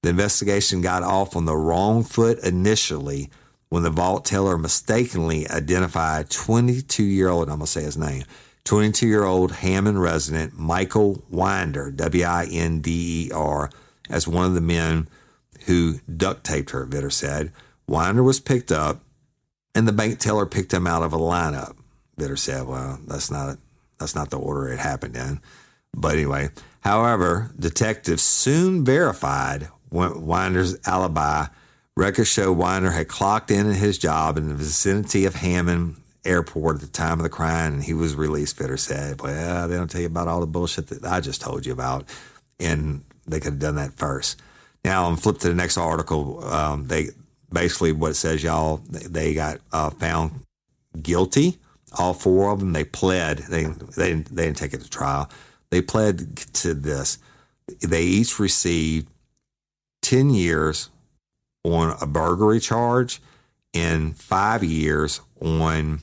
[0.04, 3.30] The investigation got off on the wrong foot initially
[3.70, 8.24] when the vault teller mistakenly identified 22 year old, I'm going to say his name,
[8.68, 13.70] 22 year old Hammond resident Michael Winder, W I N D E R,
[14.10, 15.08] as one of the men
[15.66, 17.54] who duct taped her, Vitter said.
[17.88, 19.02] Winder was picked up,
[19.74, 21.78] and the bank teller picked him out of a lineup.
[22.20, 23.58] Vitter said, "Well, that's not
[24.00, 25.40] that's not the order it happened in."
[25.96, 26.50] But anyway,
[26.82, 31.46] however, detectives soon verified Winder's alibi.
[31.96, 35.96] Records show Winder had clocked in at his job in the vicinity of Hammond
[36.28, 38.58] Airport at the time of the crime, and he was released.
[38.58, 41.66] Vitter said, "Well, they don't tell you about all the bullshit that I just told
[41.66, 42.06] you about,
[42.60, 44.42] and they could have done that first.
[44.86, 46.44] Now, I'm flip to the next article.
[46.44, 47.10] Um, they
[47.52, 50.42] basically what it says, y'all, they got uh, found
[51.02, 51.58] guilty.
[51.98, 52.74] All four of them.
[52.74, 53.40] They pled.
[53.40, 55.30] They they didn't, they didn't take it to trial.
[55.70, 57.18] They pled to this.
[57.82, 59.08] They each received
[60.02, 60.90] ten years
[61.64, 63.22] on a burglary charge
[63.74, 66.02] and five years on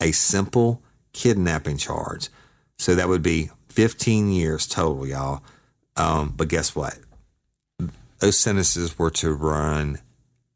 [0.00, 0.82] a simple
[1.12, 2.28] kidnapping charge.
[2.78, 5.42] So that would be 15 years total, y'all.
[5.96, 6.98] Um, but guess what?
[8.20, 10.00] Those sentences were to run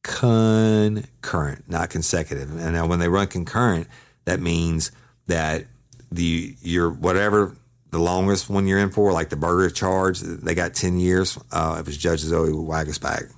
[0.03, 2.51] concurrent, not consecutive.
[2.57, 3.88] And now when they run concurrent,
[4.24, 4.93] that means
[5.26, 5.66] that
[6.11, 7.57] the your whatever
[7.90, 11.38] the longest one you're in for, like the burger charge, they got 10 years.
[11.53, 13.30] Uh, it was Judge Zoe Waguespack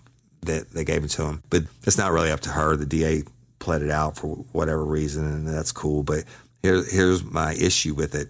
[0.42, 1.42] that they gave it to him.
[1.50, 2.76] But it's not really up to her.
[2.76, 3.24] The DA
[3.58, 6.02] pled it out for whatever reason, and that's cool.
[6.02, 6.24] But
[6.62, 8.28] here, here's my issue with it.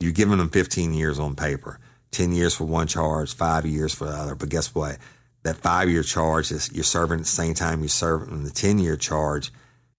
[0.00, 1.78] You're giving them 15 years on paper,
[2.10, 4.34] 10 years for one charge, five years for the other.
[4.34, 4.98] But guess what?
[5.44, 8.78] That five year charge is you're serving at the same time you're serving the 10
[8.78, 9.50] year charge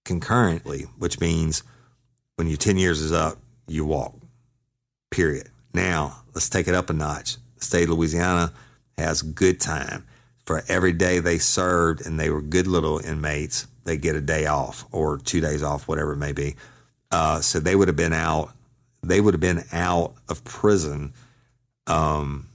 [0.05, 1.63] concurrently, which means
[2.35, 4.15] when your 10 years is up, you walk,
[5.11, 5.49] period.
[5.73, 7.37] Now, let's take it up a notch.
[7.57, 8.53] The state of Louisiana
[8.97, 10.05] has good time.
[10.45, 14.45] For every day they served and they were good little inmates, they get a day
[14.45, 16.55] off or two days off, whatever it may be.
[17.11, 18.51] Uh, so they would have been out.
[19.01, 21.13] They would have been out of prison
[21.87, 22.47] um,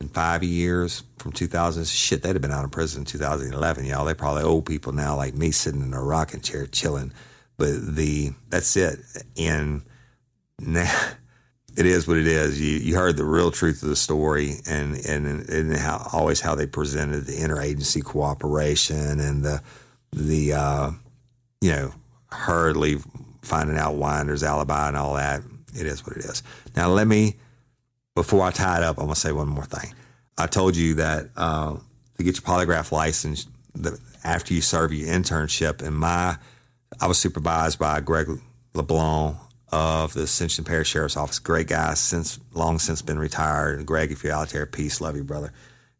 [0.00, 1.86] in five years from 2000.
[1.86, 4.04] Shit, they'd have been out of prison in 2011, y'all.
[4.04, 7.12] They're probably old people now, like me, sitting in a rocking chair chilling.
[7.56, 9.00] But the that's it.
[9.36, 9.82] And
[10.58, 10.92] now
[11.76, 12.60] it is what it is.
[12.60, 16.54] You you heard the real truth of the story, and and and how always how
[16.54, 19.62] they presented the interagency cooperation and the
[20.12, 20.90] the uh,
[21.60, 21.92] you know
[22.30, 22.96] hurriedly
[23.42, 25.42] finding out Winder's alibi and all that.
[25.74, 26.42] It is what it is.
[26.76, 27.36] Now let me
[28.14, 29.94] before I tie it up, I'm gonna say one more thing.
[30.36, 31.76] I told you that uh,
[32.16, 36.36] to get your polygraph license, the, after you serve your internship, and my
[37.00, 38.28] I was supervised by Greg
[38.74, 39.36] LeBlanc
[39.72, 41.38] of the Ascension Parish Sheriff's Office.
[41.38, 43.84] Great guy, since long since been retired.
[43.86, 45.52] Greg, if you're out there, peace, love you, brother.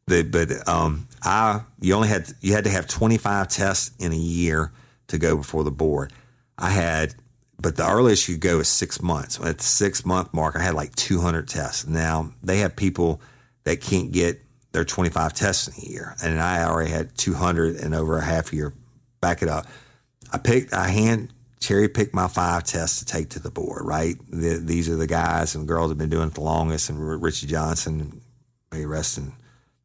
[0.06, 4.16] The, but um, I you only had you had to have 25 tests in a
[4.16, 4.72] year
[5.08, 6.12] to go before the board.
[6.58, 7.14] I had,
[7.58, 9.40] but the earliest you go is six months.
[9.40, 11.86] At the six month mark, I had like 200 tests.
[11.86, 13.20] Now they have people
[13.64, 14.42] that can't get
[14.72, 18.52] their 25 tests in a year, and I already had 200 in over a half
[18.52, 18.74] year.
[19.20, 19.66] Back it up.
[20.32, 21.32] I picked, I hand
[21.62, 23.82] cherry picked my five tests to take to the board.
[23.84, 26.90] Right, the, these are the guys and girls that have been doing it the longest,
[26.90, 28.20] and Richie Johnson,
[28.70, 29.32] may rest in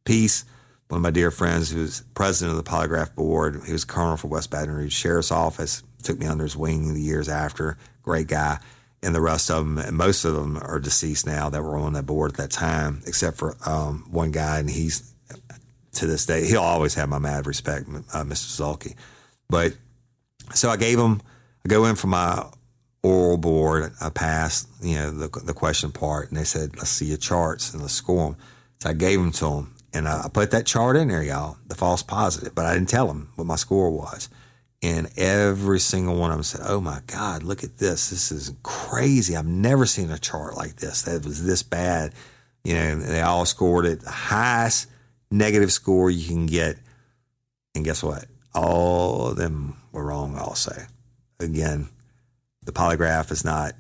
[0.06, 0.46] peace.
[0.88, 4.16] One of my dear friends who was president of the polygraph board, he was colonel
[4.16, 7.78] for West Baton Rouge Sheriff's Office, took me under his wing the years after.
[8.04, 8.60] Great guy.
[9.04, 12.06] And the rest of them, most of them are deceased now that were on that
[12.06, 15.14] board at that time, except for um, one guy, and he's
[15.98, 18.78] to this day, he'll always have my mad respect, uh, Mr.
[18.78, 18.96] Zulke.
[19.50, 19.74] But
[20.54, 21.22] so I gave him,
[21.68, 22.46] I go in for my
[23.04, 23.92] oral board.
[24.00, 27.74] I passed, you know, the, the question part, and they said, let's see your charts
[27.74, 28.38] and let's score them.
[28.80, 29.76] So I gave them to them.
[29.92, 33.08] And I put that chart in there, y'all, the false positive, but I didn't tell
[33.08, 34.30] them what my score was.
[34.82, 38.12] And every single one of them said, Oh my God, look at this.
[38.12, 39.36] This is crazy.
[39.36, 42.14] I've never seen a chart like this that was this bad.
[42.64, 44.88] You know, they all scored it the highest
[45.30, 46.78] negative score you can get.
[47.76, 48.26] And guess what?
[48.56, 50.88] All of them were wrong, also.
[51.40, 51.90] Again,
[52.64, 53.74] the polygraph is not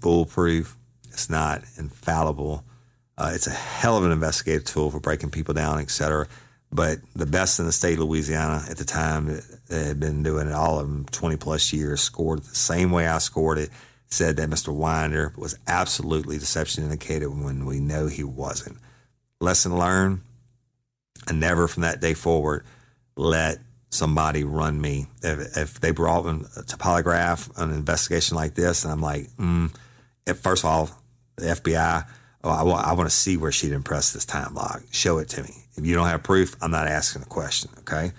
[0.00, 0.76] foolproof,
[1.08, 2.64] it's not infallible.
[3.18, 6.26] Uh, it's a hell of an investigative tool for breaking people down, et cetera.
[6.70, 10.48] But the best in the state of Louisiana at the time that had been doing
[10.48, 13.70] it all of them 20 plus years, scored the same way I scored it,
[14.08, 14.74] said that Mr.
[14.74, 18.76] Winder was absolutely deception indicated when we know he wasn't.
[19.40, 20.20] Lesson learned,
[21.26, 22.64] and never from that day forward
[23.16, 23.58] let
[23.96, 25.06] somebody run me.
[25.22, 29.74] If, if they brought me to polygraph an investigation like this, and I'm like, mm,
[30.26, 30.90] if, first of all,
[31.36, 32.06] the FBI,
[32.44, 34.82] oh, I, want, I want to see where she'd impressed this time log.
[34.90, 35.54] Show it to me.
[35.76, 37.70] If you don't have proof, I'm not asking the question.
[37.80, 38.12] Okay.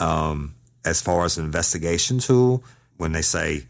[0.00, 0.54] Um,
[0.84, 2.62] as far as an investigation tool,
[2.96, 3.64] when they say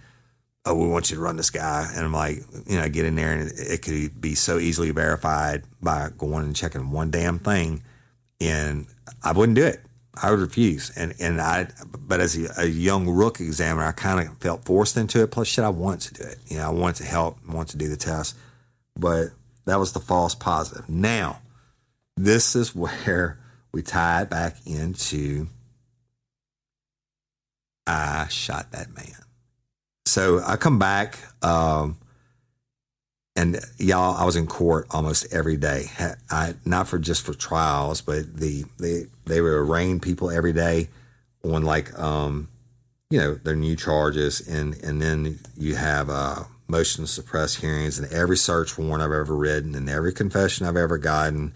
[0.66, 1.90] oh, we want you to run this guy.
[1.94, 5.64] And I'm like, you know, get in there and it could be so easily verified
[5.82, 7.82] by going and checking one damn thing.
[8.40, 8.86] And
[9.22, 9.80] I wouldn't do it.
[10.22, 10.90] I would refuse.
[10.96, 14.96] And, and I, but as a, a young rook examiner, I kind of felt forced
[14.96, 15.30] into it.
[15.30, 16.38] Plus shit, I wanted to do it.
[16.48, 18.36] You know, I wanted to help, I wanted to do the test,
[18.96, 19.28] but
[19.64, 20.88] that was the false positive.
[20.88, 21.40] Now,
[22.16, 23.38] this is where
[23.72, 25.48] we tie it back into
[27.86, 29.14] I shot that man.
[30.06, 31.98] So I come back, um,
[33.36, 35.86] and y'all, I was in court almost every day.
[36.30, 40.88] I not for just for trials, but the they they would arraign people every day
[41.42, 42.48] on like um,
[43.10, 47.98] you know their new charges, and and then you have uh, motion to suppress hearings,
[47.98, 51.54] and every search warrant I've ever written, and every confession I've ever gotten,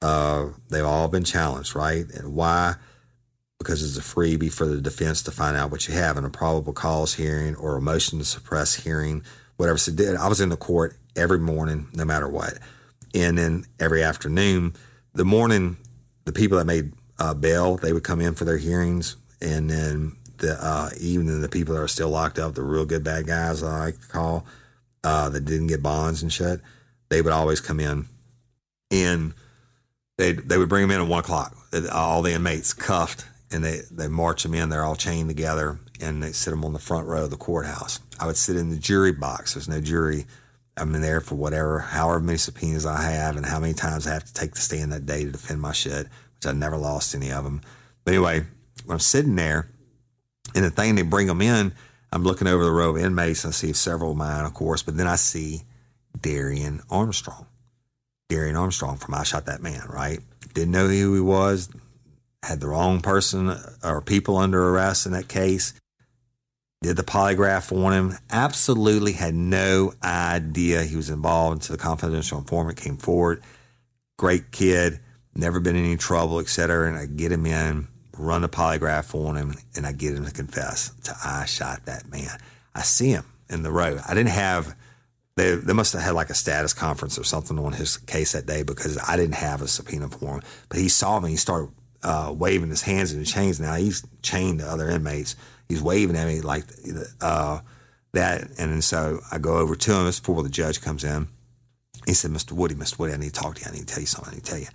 [0.00, 2.06] uh, they've all been challenged, right?
[2.10, 2.76] And why?
[3.58, 6.30] because it's a freebie for the defense to find out what you have in a
[6.30, 9.22] probable cause hearing or a motion to suppress hearing,
[9.56, 9.78] whatever.
[9.78, 12.58] So I was in the court every morning, no matter what.
[13.14, 14.74] And then every afternoon,
[15.14, 15.76] the morning,
[16.24, 19.16] the people that made uh, bail, they would come in for their hearings.
[19.40, 23.04] And then the uh, evening, the people that are still locked up, the real good
[23.04, 24.46] bad guys, I like to call,
[25.04, 26.60] uh, that didn't get bonds and shit,
[27.08, 28.06] they would always come in.
[28.90, 29.34] And
[30.18, 31.56] they they would bring them in at one o'clock.
[31.90, 34.68] All the inmates cuffed and they, they march them in.
[34.68, 38.00] They're all chained together and they sit them on the front row of the courthouse.
[38.18, 39.54] I would sit in the jury box.
[39.54, 40.26] There's no jury.
[40.76, 44.14] I'm in there for whatever, however many subpoenas I have and how many times I
[44.14, 47.14] have to take the stand that day to defend my shit, which I never lost
[47.14, 47.60] any of them.
[48.04, 48.44] But anyway,
[48.84, 49.68] when I'm sitting there
[50.54, 51.72] and the thing they bring them in,
[52.10, 54.82] I'm looking over the row of inmates and I see several of mine, of course,
[54.82, 55.62] but then I see
[56.18, 57.46] Darian Armstrong.
[58.28, 60.20] Darian Armstrong from I Shot That Man, right?
[60.54, 61.68] Didn't know who he was,
[62.42, 63.54] had the wrong person
[63.84, 65.74] or people under arrest in that case,
[66.82, 72.38] did the polygraph on him, absolutely had no idea he was involved until the confidential
[72.38, 73.42] informant came forward.
[74.18, 75.00] Great kid,
[75.34, 76.88] never been in any trouble, etc.
[76.88, 80.32] And I get him in, run the polygraph on him, and I get him to
[80.32, 82.38] confess to I shot that man.
[82.74, 83.98] I see him in the row.
[84.06, 84.76] I didn't have
[85.36, 88.46] they they must have had like a status conference or something on his case that
[88.46, 90.42] day because I didn't have a subpoena for him.
[90.68, 91.70] But he saw me, he started
[92.02, 93.60] uh, waving his hands in the chains.
[93.60, 95.36] Now he's chained to other inmates.
[95.72, 96.64] He's waving at me like
[97.22, 97.60] uh,
[98.12, 98.50] that.
[98.58, 100.04] And so I go over to him.
[100.04, 101.28] This before the judge comes in.
[102.04, 102.52] He said, Mr.
[102.52, 102.98] Woody, Mr.
[102.98, 103.68] Woody, I need to talk to you.
[103.70, 104.32] I need to tell you something.
[104.32, 104.66] I need to tell you.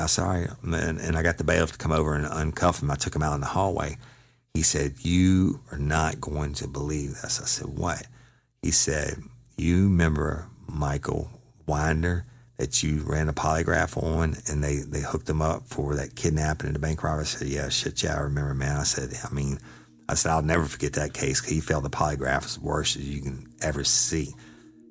[0.00, 0.48] I said, right.
[0.64, 2.90] And, and I got the bailiff to come over and uncuff him.
[2.90, 3.98] I took him out in the hallway.
[4.52, 7.40] He said, You are not going to believe this.
[7.40, 8.04] I said, What?
[8.62, 9.22] He said,
[9.56, 11.30] You remember Michael
[11.68, 12.24] Winder?
[12.58, 16.66] that you ran a polygraph on and they, they hooked him up for that kidnapping
[16.66, 17.22] and the bank robbery.
[17.22, 18.76] I said, yeah, shit, yeah, I remember, man.
[18.76, 19.58] I said, I mean,
[20.08, 21.44] I said, I'll never forget that case.
[21.44, 24.34] He failed the polygraph as worst as you can ever see.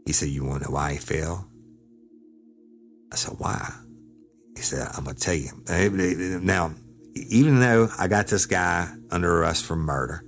[0.05, 1.45] He said, you want to know why he failed?
[3.11, 3.74] I said, why?
[4.55, 5.51] He said, I'm going to tell you.
[6.41, 6.74] Now,
[7.16, 10.24] even though I got this guy under arrest for murder,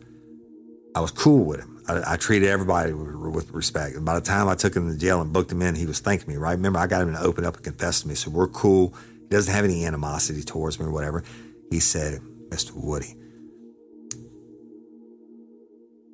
[0.95, 1.83] I was cool with him.
[1.88, 3.95] I, I, treated everybody with, with, respect.
[3.95, 5.99] And by the time I took him to jail and booked him in, he was
[5.99, 6.53] thanking me, right?
[6.53, 8.15] Remember, I got him to open up and confess to me.
[8.15, 8.93] So we're cool.
[9.21, 11.23] He doesn't have any animosity towards me or whatever.
[11.69, 12.19] He said,
[12.49, 12.71] Mr.
[12.73, 13.15] Woody,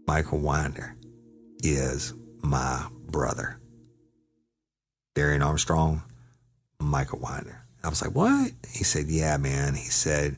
[0.07, 0.95] Michael Winder
[1.63, 3.59] is my brother.
[5.15, 6.03] Darian Armstrong,
[6.79, 7.63] Michael Winder.
[7.83, 8.51] I was like, what?
[8.71, 9.75] He said, yeah, man.
[9.75, 10.37] He said,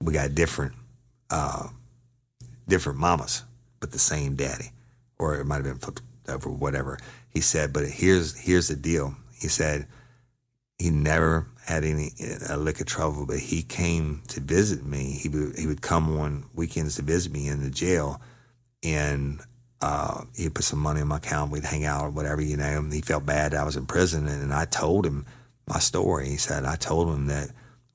[0.00, 0.74] we got different,
[1.30, 1.68] uh,
[2.68, 3.42] different mamas
[3.80, 4.70] but the same daddy,
[5.18, 6.98] or it might have been flipped over, whatever.
[7.28, 9.14] He said, but here's here's the deal.
[9.38, 9.86] He said
[10.78, 12.12] he never had any
[12.48, 15.12] a lick of trouble, but he came to visit me.
[15.12, 18.20] He would he would come on weekends to visit me in the jail,
[18.94, 19.40] and
[19.80, 21.52] uh, he'd put some money in my account.
[21.52, 22.64] We'd hang out or whatever, you know.
[22.64, 25.26] And he felt bad I was in prison, and, and I told him
[25.66, 26.28] my story.
[26.28, 27.50] He said I told him that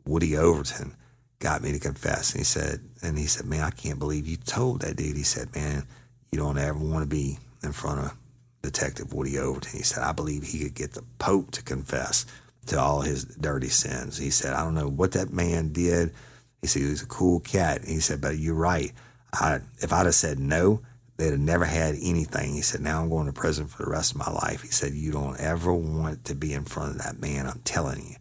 [0.05, 0.95] Woody Overton
[1.39, 2.31] got me to confess.
[2.31, 5.17] And he said, and he said, man, I can't believe you told that dude.
[5.17, 5.83] He said, man,
[6.31, 8.17] you don't ever want to be in front of
[8.61, 9.77] Detective Woody Overton.
[9.77, 12.25] He said, I believe he could get the Pope to confess
[12.67, 14.17] to all his dirty sins.
[14.17, 16.13] He said, I don't know what that man did.
[16.61, 17.83] He said, he was a cool cat.
[17.83, 18.91] he said, but you're right.
[19.33, 20.81] I, if I'd have said no,
[21.17, 22.53] they'd have never had anything.
[22.53, 24.61] He said, now I'm going to prison for the rest of my life.
[24.61, 27.47] He said, you don't ever want to be in front of that man.
[27.47, 28.15] I'm telling you.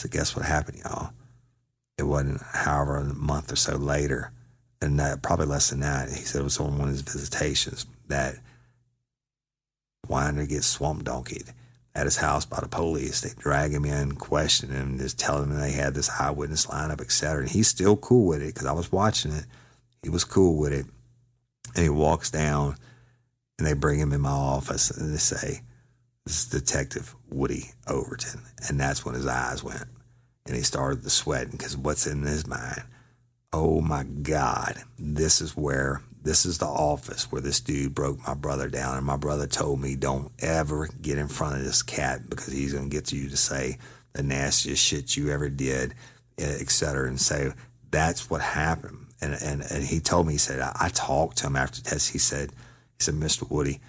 [0.00, 1.12] So guess what happened, y'all?
[1.98, 4.32] it wasn't, however, a month or so later,
[4.80, 7.86] and that, probably less than that, he said it was on one of his visitations
[8.08, 8.36] that
[10.08, 11.52] Winder gets swamp donkeyed
[11.94, 13.20] at his house by the police.
[13.20, 17.42] They drag him in, question him, just tell him they had this eyewitness lineup, etc.
[17.42, 19.44] And he's still cool with it because I was watching it.
[20.02, 20.86] He was cool with it.
[21.74, 22.76] And he walks down,
[23.58, 25.62] And they bring him in my office and they say,
[26.24, 28.42] This is Detective Woody Overton.
[28.68, 29.84] And that's when his eyes went.
[30.46, 32.82] And he started to sweating because what's in his mind?
[33.52, 38.34] Oh my God, this is where, this is the office where this dude broke my
[38.34, 38.96] brother down.
[38.96, 42.72] And my brother told me, Don't ever get in front of this cat because he's
[42.72, 43.78] going to get to you to say
[44.14, 45.94] the nastiest shit you ever did,
[46.38, 47.08] eh, et cetera.
[47.08, 47.52] And so
[47.90, 49.01] that's what happened.
[49.22, 51.88] And, and, and he told me, he said, I, I talked to him after the
[51.90, 52.10] test.
[52.12, 53.48] He said, he said, Mr.
[53.48, 53.80] Woody,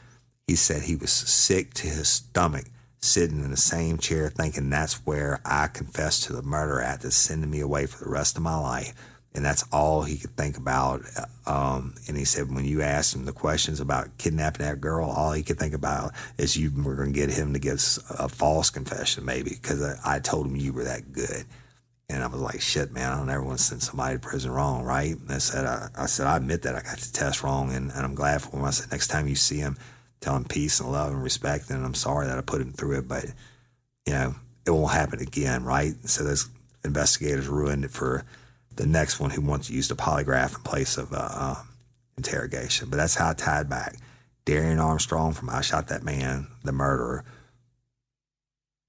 [0.48, 2.66] he said he was sick to his stomach
[3.02, 7.16] sitting in the same chair thinking that's where I confessed to the murder at that's
[7.16, 8.94] sending me away for the rest of my life.
[9.36, 11.02] And that's all he could think about.
[11.48, 15.32] Um, and he said, when you asked him the questions about kidnapping that girl, all
[15.32, 17.82] he could think about is you were going to get him to give
[18.12, 21.46] a false confession, maybe, because I, I told him you were that good.
[22.10, 24.52] And I was like, shit, man, I don't ever want to send somebody to prison
[24.52, 25.18] wrong, right?
[25.18, 27.92] And I said, I, I said, I admit that I got the test wrong, and,
[27.92, 28.66] and I'm glad for him.
[28.66, 29.78] I said, next time you see him,
[30.20, 33.00] tell him peace and love and respect, and I'm sorry that I put him through
[33.00, 33.26] it, but,
[34.06, 34.36] you know,
[34.66, 35.94] it won't happen again, right?
[36.08, 36.50] So those
[36.86, 38.26] investigators ruined it for
[38.76, 41.56] the next one who wants to use the polygraph in place of uh, uh,
[42.18, 42.90] interrogation.
[42.90, 43.98] But that's how I tied back.
[44.46, 47.24] Darian Armstrong from I Shot That Man, the murderer.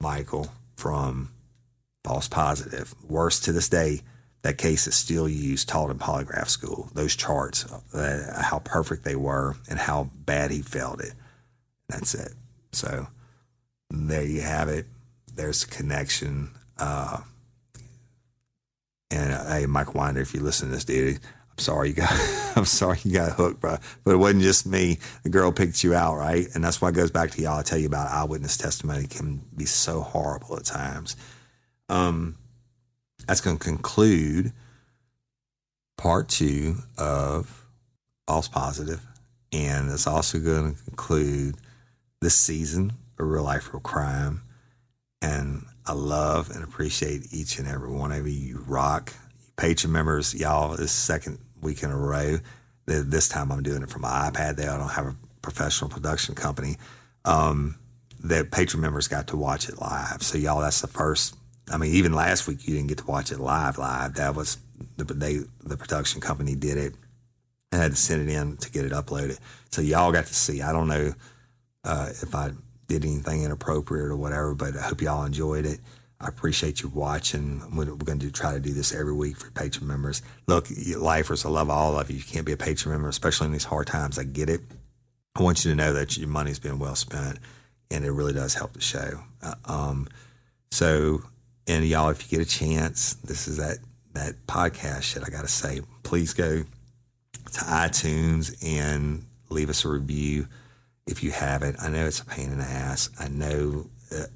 [0.01, 1.31] Michael from
[2.05, 2.94] false positive.
[3.02, 4.02] Worse to this day,
[4.42, 6.90] that case is still used, taught in polygraph school.
[6.92, 11.14] Those charts, uh, how perfect they were and how bad he felt it.
[11.88, 12.34] That's it.
[12.72, 13.09] So
[13.90, 14.86] there you have it.
[15.34, 16.50] There's a connection.
[16.78, 17.20] Uh,
[19.11, 22.12] and uh, hey, Mike Winder, if you listen to this, dude, I'm sorry you got,
[22.57, 23.78] I'm sorry you got hooked, bro.
[24.05, 24.98] But it wasn't just me.
[25.22, 26.46] The girl picked you out, right?
[26.55, 27.61] And that's why it goes back to y'all.
[27.61, 31.16] I tell you about eyewitness testimony can be so horrible at times.
[31.89, 32.37] Um,
[33.26, 34.53] that's going to conclude
[35.97, 37.66] part two of
[38.26, 39.01] False Positive.
[39.53, 41.57] And it's also going to conclude
[42.20, 44.43] this season of Real Life Real Crime.
[45.22, 48.32] And I love and appreciate each and every one of you.
[48.32, 49.12] You rock.
[49.57, 52.39] Patreon members, y'all, this second week in a row.
[52.87, 54.57] This time I'm doing it from my iPad.
[54.57, 56.76] There, I don't have a professional production company.
[57.24, 57.76] Um,
[58.18, 60.22] the patron members got to watch it live.
[60.22, 61.37] So y'all, that's the first
[61.71, 63.79] I mean, even last week you didn't get to watch it live.
[63.79, 64.59] Live that was
[64.97, 66.95] the they the production company did it.
[67.73, 69.39] I had to send it in to get it uploaded,
[69.71, 70.62] so y'all got to see.
[70.62, 71.15] I don't know
[71.85, 72.53] uh, if I
[72.87, 75.81] did anything inappropriate or whatever, but I hope y'all enjoyed it.
[76.21, 77.62] I appreciate you watching.
[77.75, 80.23] We're going to try to do this every week for patron members.
[80.47, 82.17] Look, lifers, I love all of you.
[82.17, 84.19] You can't be a patron member, especially in these hard times.
[84.19, 84.61] I get it.
[85.35, 87.39] I want you to know that your money's been well spent,
[87.91, 89.21] and it really does help the show.
[89.43, 90.09] Uh, um,
[90.71, 91.23] so
[91.67, 93.79] and y'all, if you get a chance, this is that
[94.15, 95.25] that podcast shit.
[95.27, 100.47] I got to say, please go to iTunes and leave us a review
[101.07, 101.77] if you haven't.
[101.81, 103.11] I know it's a pain in the ass.
[103.19, 103.87] I know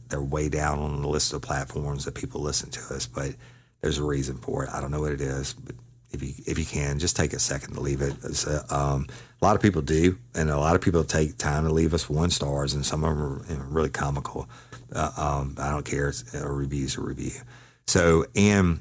[0.08, 3.34] they're way down on the list of platforms that people listen to us, but
[3.80, 4.70] there's a reason for it.
[4.72, 5.76] I don't know what it is, but
[6.10, 8.14] if you if you can, just take a second to leave it.
[8.46, 9.06] A, um,
[9.40, 12.08] a lot of people do, and a lot of people take time to leave us
[12.08, 14.48] one stars, and some of them are really comical.
[14.92, 16.08] Uh, um, I don't care.
[16.08, 17.40] It's a review's a review.
[17.86, 18.80] So, and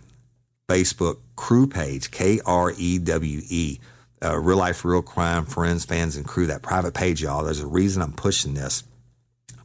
[0.67, 3.79] Facebook crew page, K R E W E,
[4.23, 7.43] uh, Real Life, Real Crime, Friends, Fans, and Crew, that private page, y'all.
[7.43, 8.83] There's a reason I'm pushing this.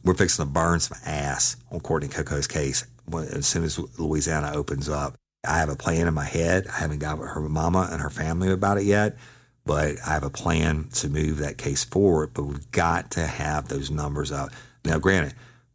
[0.03, 4.89] We're fixing to burn some ass on Courtney Coco's case as soon as Louisiana opens
[4.89, 5.15] up.
[5.45, 6.67] I have a plan in my head.
[6.67, 9.17] I haven't got with her mama and her family about it yet,
[9.65, 12.33] but I have a plan to move that case forward.
[12.33, 14.51] But we've got to have those numbers up.
[14.85, 15.33] Now, granted,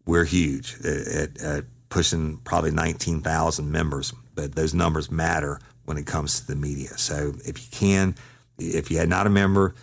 [0.09, 6.41] we're huge at, at pushing probably 19,000 members, but those numbers matter when it comes
[6.41, 6.97] to the media.
[6.97, 8.15] So if you can,
[8.59, 9.75] if you're not a member,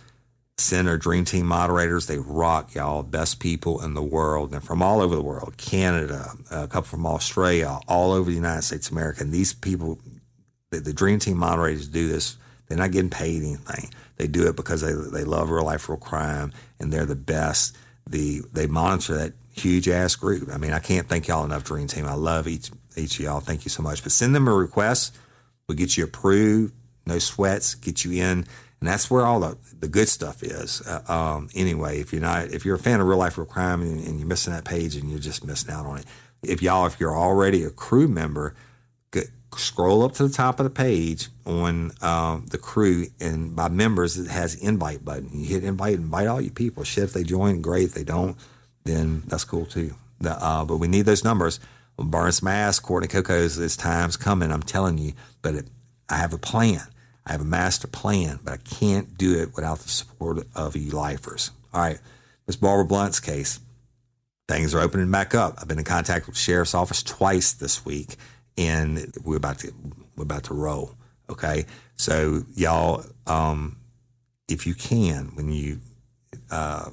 [0.58, 2.06] send our Dream Team moderators.
[2.06, 3.04] They rock, y'all.
[3.04, 7.06] Best people in the world and from all over the world Canada, a couple from
[7.06, 9.22] Australia, all over the United States of America.
[9.22, 10.00] And these people,
[10.70, 12.36] the, the Dream Team moderators do this.
[12.66, 13.90] They're not getting paid anything.
[14.16, 17.76] They do it because they, they love real life, real crime, and they're the best.
[18.08, 20.48] The, they monitor that huge ass group.
[20.52, 22.06] I mean, I can't thank y'all enough, Dream Team.
[22.06, 23.40] I love each each of y'all.
[23.40, 24.02] Thank you so much.
[24.02, 25.16] But send them a request.
[25.68, 26.74] We'll get you approved.
[27.06, 27.74] No sweats.
[27.74, 28.46] Get you in,
[28.80, 30.82] and that's where all the, the good stuff is.
[30.86, 33.80] Uh, um, anyway, if you're not, if you're a fan of real life, real crime,
[33.80, 36.06] and, and, you're missing that page, and you're just missing out on it.
[36.42, 38.54] If y'all, if you're already a crew member,
[39.12, 43.68] get, scroll up to the top of the page on um, the crew, and by
[43.68, 45.30] members, it has invite button.
[45.32, 46.84] You hit invite, invite all your people.
[46.84, 47.84] Shit, if they join, great.
[47.84, 48.36] If they don't
[48.86, 49.94] then that's cool too.
[50.20, 51.60] The, uh, but we need those numbers.
[51.98, 55.12] Burns Mass, Courtney Coco's, this time's coming, I'm telling you.
[55.42, 55.66] But it,
[56.08, 56.82] I have a plan.
[57.26, 60.90] I have a master plan, but I can't do it without the support of you
[60.90, 61.50] lifers.
[61.72, 61.98] All right.
[62.46, 63.60] Miss Barbara Blunt's case.
[64.48, 65.56] Things are opening back up.
[65.58, 68.14] I've been in contact with sheriff's office twice this week,
[68.56, 69.72] and we're about to
[70.14, 70.94] we're about to roll.
[71.28, 71.66] Okay,
[71.96, 73.76] so y'all, um,
[74.48, 75.80] if you can, when you
[76.52, 76.90] uh,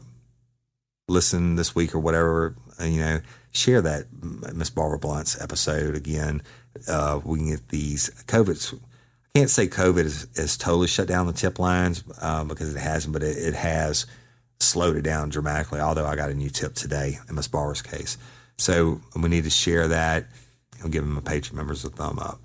[1.08, 4.06] listen this week or whatever, uh, you know, share that
[4.54, 6.42] Miss Barbara Blunt's episode again.
[6.88, 8.74] Uh, we can get these COVID's.
[8.74, 12.80] I can't say COVID has, has totally shut down the tip lines um, because it
[12.80, 14.06] hasn't, but it, it, has
[14.60, 15.80] slowed it down dramatically.
[15.80, 18.18] Although I got a new tip today in Miss Barbara's case,
[18.58, 20.26] so we need to share that
[20.82, 22.40] and give them a Patreon members a thumb up.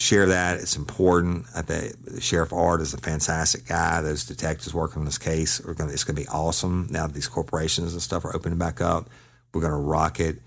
[0.00, 1.46] Share that; it's important.
[1.54, 4.02] I think Sheriff Art is a fantastic guy.
[4.02, 5.90] Those detectives working on this case are going.
[5.90, 9.08] It's going to be awesome now that these corporations and stuff are opening back up.
[9.52, 10.38] We're going to rock it.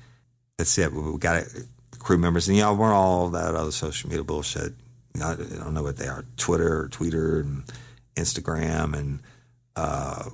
[0.57, 0.91] That's it.
[0.91, 1.47] We got it.
[1.99, 4.73] Crew members and y'all we're all that other social media bullshit.
[5.15, 6.25] I don't know what they are.
[6.37, 7.63] Twitter, Twitter, and
[8.15, 9.19] Instagram, and
[9.75, 10.29] uh,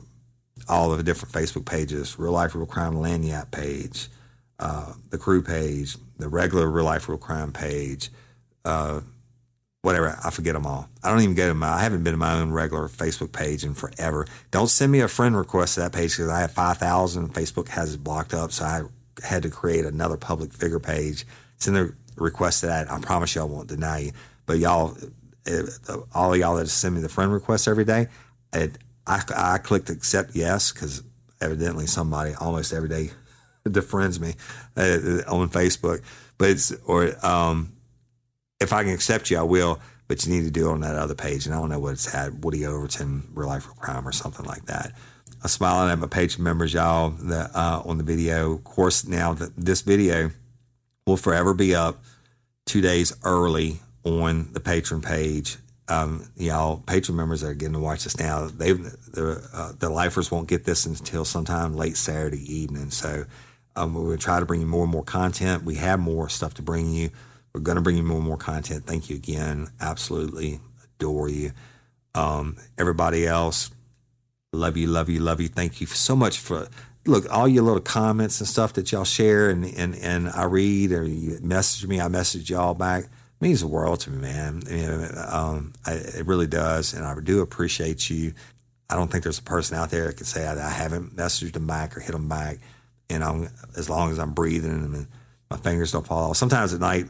[0.68, 2.18] all of the different Facebook pages.
[2.20, 4.10] Real life, real crime, Lagniappe page,
[4.60, 8.10] uh, the crew page, the regular real life, real crime page.
[8.66, 9.02] Uh,
[9.84, 10.18] whatever.
[10.24, 10.90] I forget them all.
[11.04, 13.64] I don't even go to my, I haven't been to my own regular Facebook page
[13.64, 14.26] in forever.
[14.50, 17.34] Don't send me a friend request to that page because I have 5,000.
[17.34, 18.52] Facebook has it blocked up.
[18.52, 18.84] So I
[19.22, 21.26] had to create another public figure page.
[21.58, 22.90] Send a request to that.
[22.90, 24.12] I promise you I won't deny you.
[24.46, 24.98] But y'all,
[25.46, 25.70] it,
[26.16, 28.08] all y'all that send me the friend request every day,
[28.54, 31.04] it, I, I clicked accept yes because
[31.42, 33.12] evidently somebody almost every day
[33.68, 34.36] defriends me
[34.78, 36.02] uh, on Facebook.
[36.38, 37.74] But it's, or, um,
[38.64, 39.80] if I can accept you, I will.
[40.08, 41.46] But you need to do it on that other page.
[41.46, 44.46] And I don't know what it's at Woody Overton, Real Life Real Crime, or something
[44.46, 44.92] like that.
[45.42, 48.54] I'm smiling at my page members, y'all, that, uh, on the video.
[48.54, 50.32] Of course, now that this video
[51.08, 52.04] will forever be up
[52.66, 55.58] two days early on the patron page.
[55.88, 60.32] Um, y'all, patron members are getting to watch this now, they the uh, the lifers
[60.32, 62.90] won't get this until sometime late Saturday evening.
[62.90, 63.26] So
[63.76, 65.64] um, we're going to try to bring you more and more content.
[65.64, 67.10] We have more stuff to bring you.
[67.54, 68.86] We're going to bring you more and more content.
[68.86, 69.70] Thank you again.
[69.80, 71.52] Absolutely adore you.
[72.16, 73.70] Um, everybody else,
[74.52, 75.48] love you, love you, love you.
[75.48, 76.68] Thank you so much for
[77.06, 80.92] look all your little comments and stuff that y'all share and and, and I read
[80.92, 82.00] or you message me.
[82.00, 83.04] I message y'all back.
[83.06, 83.10] It
[83.42, 84.64] means the world to me, man.
[84.70, 88.34] You know, um, I, it really does, and I do appreciate you.
[88.90, 91.54] I don't think there's a person out there that can say I, I haven't messaged
[91.54, 92.60] them back or hit them back.
[93.10, 95.08] And I'm, as long as I'm breathing and
[95.50, 96.38] my fingers don't fall off.
[96.38, 97.08] Sometimes at night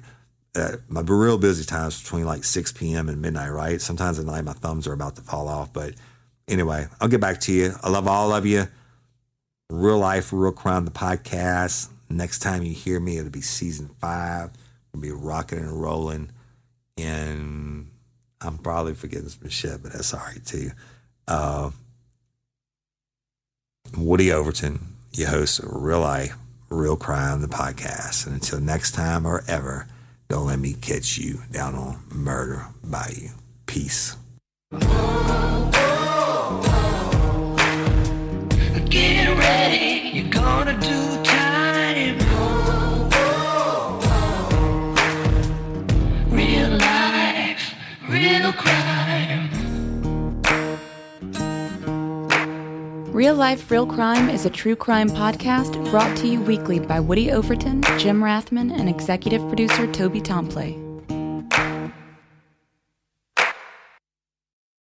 [0.55, 3.09] uh, my real busy times between like 6 p.m.
[3.09, 3.81] and midnight, right?
[3.81, 5.73] Sometimes at night my thumbs are about to fall off.
[5.73, 5.93] But
[6.47, 7.73] anyway, I'll get back to you.
[7.83, 8.67] I love all of you.
[9.69, 11.89] Real Life, Real Crime, the podcast.
[12.09, 14.51] Next time you hear me, it'll be season five.
[14.93, 16.29] We'll be rocking and rolling.
[16.97, 17.89] And
[18.39, 20.71] I'm probably forgetting some shit, but that's all right too.
[21.27, 21.71] Uh,
[23.97, 24.79] Woody Overton,
[25.13, 26.35] your host of Real Life,
[26.69, 28.27] Real Crime, the podcast.
[28.27, 29.87] And until next time or ever,
[30.33, 33.29] don't let me catch you down on Murder Bayou.
[33.67, 34.17] Peace.
[38.89, 42.17] Get ready, you're gonna do time.
[46.31, 47.75] Real life,
[48.09, 48.82] real crime.
[53.13, 57.31] Real Life, Real Crime is a true crime podcast brought to you weekly by Woody
[57.31, 60.92] Overton, Jim Rathman, and executive producer Toby Tomplay.